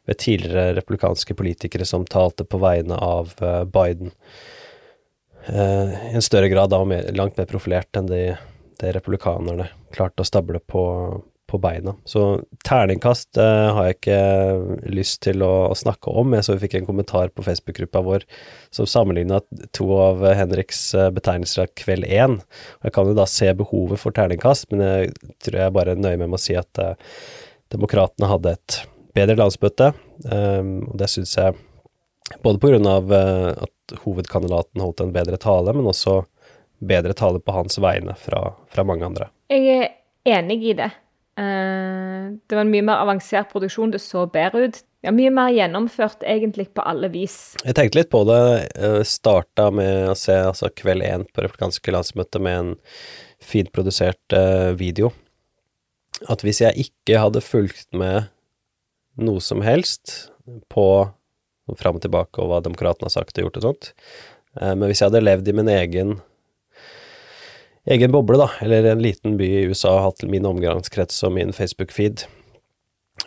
ved 0.06 0.20
tidligere 0.22 0.76
republikanske 0.78 1.34
politikere 1.34 1.88
som 1.88 2.06
talte 2.06 2.46
på 2.46 2.60
vegne 2.62 2.98
av 3.02 3.34
eh, 3.42 3.64
Biden 3.66 4.12
eh, 5.46 5.96
i 6.12 6.14
en 6.14 6.24
større 6.24 6.50
grad 6.52 6.70
da, 6.70 6.84
mer, 6.86 7.10
langt 7.18 7.38
mer 7.38 7.50
profilert 7.50 7.98
enn 7.98 8.10
de, 8.10 8.22
det 8.78 8.94
republikanerne 8.94 9.66
klarte 9.94 10.22
å 10.22 10.28
stable 10.28 10.62
på, 10.62 10.84
på 11.48 11.58
beina. 11.62 11.94
Så 12.04 12.22
terningkast 12.68 13.38
eh, 13.40 13.68
har 13.74 13.88
jeg 13.88 13.96
ikke 13.96 14.18
lyst 14.92 15.22
til 15.24 15.42
å, 15.46 15.52
å 15.72 15.76
snakke 15.78 16.12
om. 16.12 16.34
Jeg 16.36 16.46
så 16.46 16.56
vi 16.56 16.66
fikk 16.66 16.78
en 16.78 16.88
kommentar 16.90 17.32
på 17.32 17.44
Facebook-gruppa 17.46 18.02
vår 18.04 18.26
som 18.74 18.88
sammenligna 18.88 19.40
to 19.76 19.88
av 19.96 20.26
Henriks 20.36 20.82
eh, 20.94 21.08
betegnelser 21.16 21.64
av 21.64 21.72
kveld 21.80 22.04
én. 22.04 22.38
Jeg 22.84 22.94
kan 22.96 23.08
jo 23.08 23.16
da 23.16 23.24
se 23.30 23.48
behovet 23.56 24.02
for 24.02 24.14
terningkast, 24.16 24.68
men 24.72 24.84
jeg 24.84 25.34
tror 25.44 25.62
jeg 25.62 25.76
bare 25.78 25.96
nøyer 25.96 26.20
meg 26.20 26.28
med 26.28 26.40
å 26.40 26.44
si 26.44 26.58
at 26.58 26.82
eh, 26.84 26.94
demokratene 27.72 28.28
hadde 28.28 28.54
et 28.58 28.80
bedre 29.16 29.38
landsmøte, 29.40 29.92
eh, 30.28 30.62
og 30.84 30.94
det 31.00 31.10
syns 31.12 31.36
jeg 31.40 31.56
både 32.44 32.60
på 32.60 32.74
grunn 32.74 32.86
av 32.86 33.12
eh, 33.12 33.50
at 33.56 33.98
hovedkandidaten 34.04 34.84
holdt 34.84 35.00
en 35.00 35.16
bedre 35.16 35.40
tale, 35.40 35.72
men 35.72 35.88
også 35.88 36.20
bedre 36.78 37.14
tale 37.16 37.40
på 37.40 37.52
hans 37.56 37.80
vegne 37.82 38.14
fra, 38.20 38.52
fra 38.70 38.84
mange 38.86 39.06
andre. 39.06 39.32
Jeg 39.50 39.64
er 39.74 40.38
enig 40.38 40.60
i 40.70 40.76
det. 40.78 40.92
Eh, 41.38 42.30
det 42.46 42.56
var 42.56 42.64
en 42.64 42.72
mye 42.72 42.82
mer 42.82 43.02
avansert 43.04 43.52
produksjon, 43.52 43.92
det 43.94 44.00
så 44.02 44.24
bedre 44.30 44.66
ut. 44.66 44.80
Ja, 45.06 45.12
mye 45.14 45.30
mer 45.30 45.52
gjennomført 45.54 46.24
egentlig 46.26 46.72
på 46.74 46.82
alle 46.82 47.10
vis. 47.12 47.54
Jeg 47.62 47.76
tenkte 47.78 48.00
litt 48.00 48.10
på 48.10 48.24
det, 48.26 48.40
eh, 48.74 49.02
starta 49.06 49.68
med 49.70 50.10
å 50.10 50.16
se 50.18 50.34
altså 50.34 50.72
kveld 50.74 51.06
én 51.06 51.26
på 51.30 51.44
republikanske 51.44 51.94
landsmøte 51.94 52.42
med 52.42 52.58
en 52.58 52.72
fint 53.38 53.70
produsert 53.70 54.34
uh, 54.34 54.74
video. 54.74 55.12
At 56.28 56.42
hvis 56.42 56.58
jeg 56.60 56.88
ikke 56.88 57.20
hadde 57.22 57.40
fulgt 57.40 57.86
med 57.94 58.26
noe 59.14 59.38
som 59.38 59.62
helst 59.62 60.32
på 60.68 61.06
fram 61.78 62.00
og 62.00 62.02
tilbake 62.02 62.42
og 62.42 62.50
hva 62.50 62.58
demokratene 62.64 63.06
har 63.06 63.14
sagt 63.14 63.38
og 63.38 63.46
gjort 63.46 63.60
og 63.60 63.66
sånt, 63.68 63.92
uh, 64.58 64.74
men 64.74 64.88
hvis 64.88 65.04
jeg 65.04 65.12
hadde 65.12 65.22
levd 65.22 65.52
i 65.52 65.54
min 65.54 65.70
egen 65.70 66.16
egen 67.88 68.12
boble, 68.12 68.38
da, 68.40 68.48
eller 68.64 68.90
en 68.90 69.02
liten 69.02 69.36
by 69.40 69.46
i 69.60 69.62
USA, 69.70 69.94
hatt 70.04 70.24
min 70.28 70.46
omgangskrets 70.48 71.22
og 71.26 71.34
min 71.38 71.54
Facebook-feed, 71.56 72.26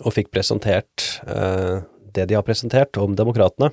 og 0.05 0.13
fikk 0.15 0.31
presentert 0.33 1.07
eh, 1.27 1.81
det 2.13 2.27
de 2.29 2.37
har 2.37 2.45
presentert 2.45 2.97
om 3.01 3.15
demokratene, 3.17 3.71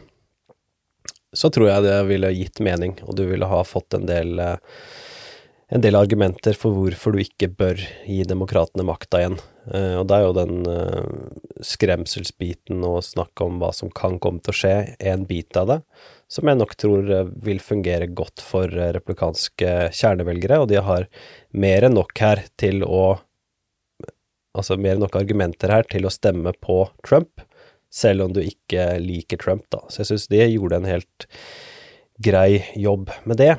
så 1.36 1.50
tror 1.52 1.68
jeg 1.68 1.84
det 1.84 1.98
ville 2.08 2.32
gitt 2.32 2.62
mening, 2.64 2.96
og 3.04 3.18
du 3.18 3.26
ville 3.28 3.48
ha 3.48 3.60
fått 3.66 3.94
en 3.98 4.08
del, 4.08 4.38
eh, 4.40 4.56
en 5.68 5.84
del 5.84 5.98
argumenter 5.98 6.56
for 6.56 6.72
hvorfor 6.72 7.14
du 7.14 7.22
ikke 7.22 7.50
bør 7.52 7.82
gi 8.08 8.22
demokratene 8.24 8.86
makta 8.88 9.20
igjen. 9.20 9.38
Eh, 9.68 9.94
og 10.00 10.06
det 10.08 10.16
er 10.16 10.24
jo 10.24 10.36
den 10.38 10.62
eh, 10.72 11.64
skremselsbiten 11.68 12.80
og 12.88 13.02
snakk 13.04 13.44
om 13.44 13.60
hva 13.60 13.74
som 13.76 13.92
kan 13.92 14.16
komme 14.22 14.40
til 14.40 14.54
å 14.54 14.60
skje, 14.62 14.76
en 15.12 15.28
bit 15.28 15.58
av 15.60 15.74
det, 15.74 15.80
som 16.28 16.48
jeg 16.48 16.60
nok 16.60 16.74
tror 16.80 17.08
eh, 17.12 17.30
vil 17.44 17.62
fungere 17.64 18.10
godt 18.12 18.42
for 18.44 18.68
replikanske 18.68 19.90
kjernevelgere, 19.96 20.60
og 20.62 20.68
de 20.72 20.82
har 20.84 21.08
mer 21.56 21.88
enn 21.88 21.96
nok 21.98 22.14
her 22.24 22.46
til 22.60 22.84
å 22.86 23.18
Altså 24.58 24.74
mer 24.80 24.96
enn 24.96 25.02
nok 25.04 25.14
argumenter 25.14 25.70
her 25.70 25.84
til 25.86 26.08
å 26.08 26.10
stemme 26.10 26.50
på 26.64 26.80
Trump, 27.06 27.44
selv 27.94 28.24
om 28.24 28.32
du 28.34 28.40
ikke 28.42 28.96
liker 28.98 29.38
Trump, 29.38 29.62
da. 29.70 29.84
Så 29.86 30.00
jeg 30.00 30.08
syns 30.08 30.24
de 30.32 30.40
gjorde 30.40 30.80
en 30.80 30.88
helt 30.88 31.26
grei 32.24 32.64
jobb 32.74 33.12
med 33.28 33.38
det. 33.38 33.52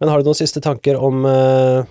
Men 0.00 0.10
har 0.10 0.18
du 0.18 0.26
noen 0.26 0.40
siste 0.40 0.62
tanker 0.64 0.98
om 0.98 1.22
eh, 1.28 1.86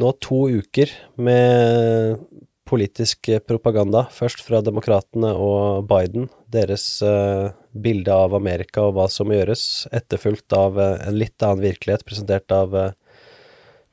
nå 0.00 0.12
to 0.24 0.46
uker 0.58 0.90
med 1.22 2.18
politisk 2.66 3.30
propaganda, 3.46 4.04
først 4.12 4.42
fra 4.44 4.60
demokratene 4.64 5.30
og 5.38 5.86
Biden, 5.90 6.28
deres 6.52 6.84
eh, 7.04 7.52
bilde 7.72 8.12
av 8.12 8.34
Amerika 8.36 8.88
og 8.88 8.96
hva 8.96 9.06
som 9.12 9.30
gjøres, 9.32 9.86
etterfulgt 9.94 10.54
av 10.56 10.80
eh, 10.80 10.96
en 11.06 11.18
litt 11.18 11.42
annen 11.46 11.62
virkelighet 11.64 12.06
presentert 12.06 12.52
av 12.54 12.76
eh, 12.76 12.94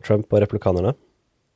Trump 0.04 0.32
og 0.34 0.44
republikanerne? 0.44 0.96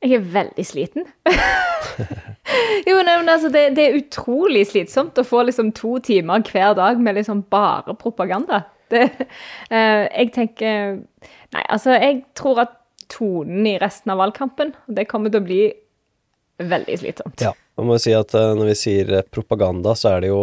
Jeg 0.04 0.20
er 0.20 0.26
veldig 0.30 0.64
sliten. 0.66 1.08
jo, 2.88 2.96
nei, 3.02 3.16
men 3.18 3.28
altså, 3.32 3.50
det, 3.50 3.64
det 3.74 3.86
er 3.86 3.98
utrolig 3.98 4.68
slitsomt 4.70 5.18
å 5.18 5.26
få 5.26 5.42
liksom 5.48 5.72
to 5.74 5.96
timer 6.06 6.44
hver 6.46 6.76
dag 6.78 7.02
med 7.02 7.18
liksom 7.18 7.42
bare 7.50 7.96
propaganda. 7.98 8.62
Det, 8.92 9.08
uh, 9.68 10.06
jeg 10.20 10.30
tenker 10.32 10.94
Nei, 11.52 11.62
altså, 11.64 11.92
jeg 11.96 12.22
tror 12.36 12.62
at 12.62 12.78
tonen 13.12 13.66
i 13.68 13.74
resten 13.80 14.12
av 14.12 14.20
valgkampen, 14.20 14.74
det 14.92 15.08
kommer 15.08 15.32
til 15.32 15.40
å 15.40 15.46
bli 15.48 15.62
veldig 16.58 16.98
slitsomt. 17.00 17.42
Ja, 17.42 17.54
man 17.78 17.88
må 17.88 17.98
jo 17.98 18.04
si 18.08 18.14
at 18.16 18.34
eh, 18.36 18.54
når 18.58 18.72
vi 18.72 18.78
sier 18.78 19.12
eh, 19.20 19.26
propaganda, 19.30 19.94
så 19.98 20.16
er 20.16 20.24
det 20.24 20.32
jo 20.32 20.42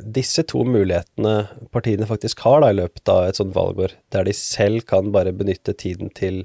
disse 0.00 0.44
to 0.46 0.62
mulighetene 0.64 1.34
partiene 1.74 2.06
faktisk 2.06 2.44
har 2.46 2.62
da 2.62 2.70
i 2.70 2.78
løpet 2.78 3.10
av 3.10 3.24
et 3.26 3.40
sånt 3.40 3.56
valgår, 3.56 3.96
der 4.14 4.28
de 4.28 4.34
selv 4.36 4.86
kan 4.88 5.10
bare 5.14 5.34
benytte 5.36 5.74
tiden 5.74 6.12
til 6.14 6.44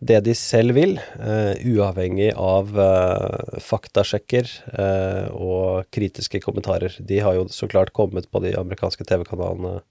det 0.00 0.22
de 0.24 0.32
selv 0.32 0.72
vil, 0.78 0.94
uh, 1.20 1.52
uavhengig 1.60 2.30
av 2.40 2.70
uh, 2.72 3.58
faktasjekker 3.60 4.48
uh, 4.72 5.26
og 5.36 5.90
kritiske 5.92 6.40
kommentarer. 6.40 6.96
De 7.04 7.18
har 7.20 7.36
jo 7.36 7.44
så 7.52 7.68
klart 7.68 7.92
kommet 7.92 8.30
på 8.32 8.40
de 8.40 8.54
amerikanske 8.56 9.04
TV-kanalene 9.04 9.82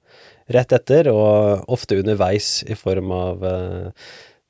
rett 0.49 0.73
etter, 0.73 1.11
og 1.13 1.69
ofte 1.69 1.99
underveis 2.01 2.63
i 2.65 2.73
form 2.73 3.13
av 3.13 3.45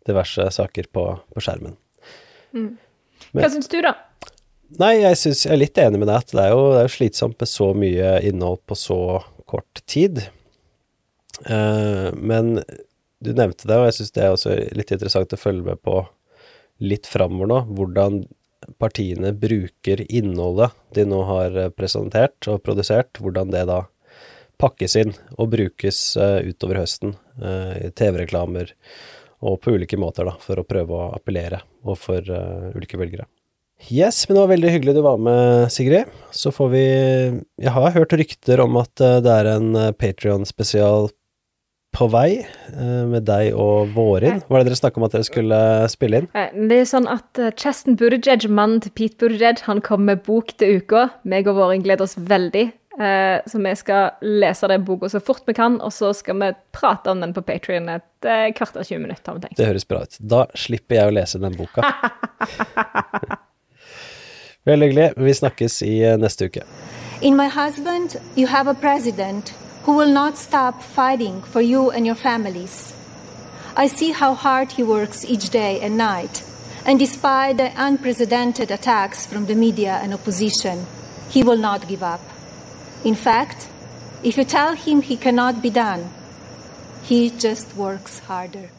diverse 0.07 0.45
saker 0.55 0.87
på, 0.95 1.03
på 1.35 1.43
skjermen. 1.43 1.75
Mm. 2.55 2.77
Men- 3.33 3.43
Hva 3.43 3.51
syns 3.53 3.71
du, 3.71 3.79
da? 3.85 3.95
Nei, 4.77 4.99
jeg, 5.01 5.17
synes, 5.17 5.45
jeg 5.47 5.55
er 5.55 5.61
litt 5.63 5.79
enig 5.81 5.97
med 5.97 6.11
deg 6.11 6.19
at 6.21 6.31
det 6.35 6.43
er, 6.43 6.51
jo, 6.53 6.65
det 6.75 6.81
er 6.83 6.85
jo 6.85 6.93
slitsomt 6.93 7.39
med 7.41 7.49
så 7.49 7.71
mye 7.73 8.11
innhold 8.29 8.59
på 8.69 8.77
så 8.77 8.99
kort 9.49 9.81
tid. 9.89 10.21
Uh, 11.47 12.13
men 12.13 12.59
du 13.19 13.31
nevnte 13.33 13.65
det, 13.65 13.77
og 13.79 13.87
jeg 13.87 13.97
syns 13.97 14.13
det 14.15 14.23
er 14.23 14.35
også 14.35 14.57
litt 14.77 14.93
interessant 14.93 15.33
å 15.33 15.39
følge 15.41 15.71
med 15.71 15.81
på 15.81 16.03
litt 16.85 17.09
framover 17.09 17.49
nå. 17.49 17.61
Hvordan 17.79 18.21
partiene 18.79 19.33
bruker 19.33 20.03
innholdet 20.05 20.75
de 20.93 21.05
nå 21.07 21.23
har 21.25 21.55
eh, 21.57 21.71
presentert 21.73 22.45
og 22.51 22.59
produsert, 22.61 23.17
hvordan 23.23 23.49
det 23.55 23.63
da 23.71 23.81
pakkes 24.59 24.95
inn 24.99 25.13
og 25.39 25.49
brukes 25.55 25.97
uh, 26.19 26.43
utover 26.43 26.81
høsten 26.83 27.15
TV-reklamer 27.95 28.73
og 29.45 29.59
på 29.63 29.75
ulike 29.75 29.99
måter 29.99 30.27
da, 30.27 30.35
for 30.41 30.59
å 30.59 30.67
prøve 30.67 30.95
å 30.95 31.11
appellere 31.15 31.61
overfor 31.85 32.25
uh, 32.27 32.71
ulike 32.75 32.99
velgere. 32.99 33.27
Yes, 33.87 34.25
men 34.27 34.35
det 34.35 34.41
var 34.43 34.51
veldig 34.51 34.71
hyggelig 34.73 34.97
du 34.97 35.03
var 35.05 35.21
med, 35.23 35.69
Sigrid. 35.71 36.09
Så 36.35 36.51
får 36.51 36.67
vi 36.73 36.83
Jeg 36.83 37.71
har 37.71 37.93
hørt 37.95 38.11
rykter 38.11 38.59
om 38.59 38.75
at 38.81 38.91
det 38.99 39.31
er 39.31 39.47
en 39.53 39.69
Patrion-spesial 39.95 41.07
på 41.95 42.09
vei 42.11 42.41
med 42.75 43.23
deg 43.29 43.55
og 43.55 43.95
Vårin. 43.95 44.41
Hva 44.45 44.59
er 44.59 44.65
det 44.65 44.73
dere 44.73 44.79
snakka 44.81 44.99
om 44.99 45.07
at 45.07 45.15
dere 45.15 45.29
skulle 45.29 45.61
spille 45.89 46.19
inn? 46.19 46.27
Det 46.67 46.81
er 46.81 46.91
sånn 46.91 47.07
at 47.07 47.39
Cheston 47.55 47.95
Buttigieg, 47.95 48.49
mannen 48.51 48.83
til 48.83 48.91
Pete 48.99 49.15
Buttigieg, 49.23 49.63
han 49.65 49.79
kommer 49.79 50.11
med 50.11 50.27
bok 50.27 50.51
til 50.59 50.83
uka. 50.83 51.07
Meg 51.23 51.47
og 51.47 51.57
Vårin 51.61 51.87
gleder 51.87 52.03
oss 52.03 52.19
veldig. 52.19 52.67
Eh, 52.99 53.41
så 53.45 53.59
vi 53.59 53.75
skal 53.75 54.09
lese 54.21 54.67
den 54.67 54.85
boka 54.85 55.09
så 55.09 55.19
fort 55.19 55.43
vi 55.47 55.53
kan, 55.53 55.81
og 55.81 55.93
så 55.93 56.13
skal 56.13 56.35
vi 56.41 56.51
prate 56.75 57.11
om 57.11 57.21
den 57.21 57.33
på 57.33 57.41
Patrion 57.41 57.87
et 57.89 58.25
eh, 58.27 58.49
kvarter 58.51 58.83
20 58.83 58.99
minutter. 58.99 59.31
har 59.31 59.35
vi 59.35 59.41
tenkt. 59.41 59.57
Det 59.57 59.67
høres 59.67 59.87
bra 59.87 60.01
ut. 60.03 60.17
Da 60.19 60.45
slipper 60.55 60.95
jeg 60.95 61.07
å 61.07 61.13
lese 61.15 61.39
den 61.39 61.55
boka. 61.55 61.83
Veldig 64.67 64.89
hyggelig. 64.89 65.13
Vi 65.15 65.33
snakkes 65.33 65.81
i 65.87 65.93
eh, 66.03 66.17
neste 66.19 66.49
uke. 66.49 66.65
In 67.21 67.37
my 67.37 67.47
husband, 67.47 68.19
you 68.35 68.47
have 68.47 68.67
a 68.67 68.73
president 68.73 69.53
who 69.85 69.95
will 69.95 70.11
not 70.11 70.37
stop 70.37 70.83
fighting 70.83 71.41
for 71.41 71.61
you 71.61 71.91
and 71.91 72.05
your 72.05 72.15
families. 72.15 72.93
I 73.77 73.87
see 73.87 74.11
how 74.11 74.33
hard 74.33 74.73
he 74.73 74.83
works 74.83 75.23
each 75.23 75.51
day 75.51 75.79
and 75.81 75.97
night, 75.97 76.43
and 76.85 76.99
despite 76.99 77.57
the 77.57 77.71
unprecedented 77.77 78.71
attacks 78.71 79.25
from 79.25 79.45
the 79.45 79.55
media 79.55 79.99
and 80.03 80.13
opposition, 80.13 80.85
he 81.29 81.43
will 81.43 81.57
not 81.57 81.87
give 81.87 82.03
up. 82.03 82.19
In 83.05 83.15
fact, 83.15 83.69
if 84.23 84.37
you 84.37 84.43
tell 84.43 84.75
him 84.75 85.01
he 85.01 85.15
cannot 85.15 85.61
be 85.61 85.69
done, 85.69 86.11
he 87.03 87.29
just 87.29 87.75
works 87.75 88.19
harder. 88.19 88.69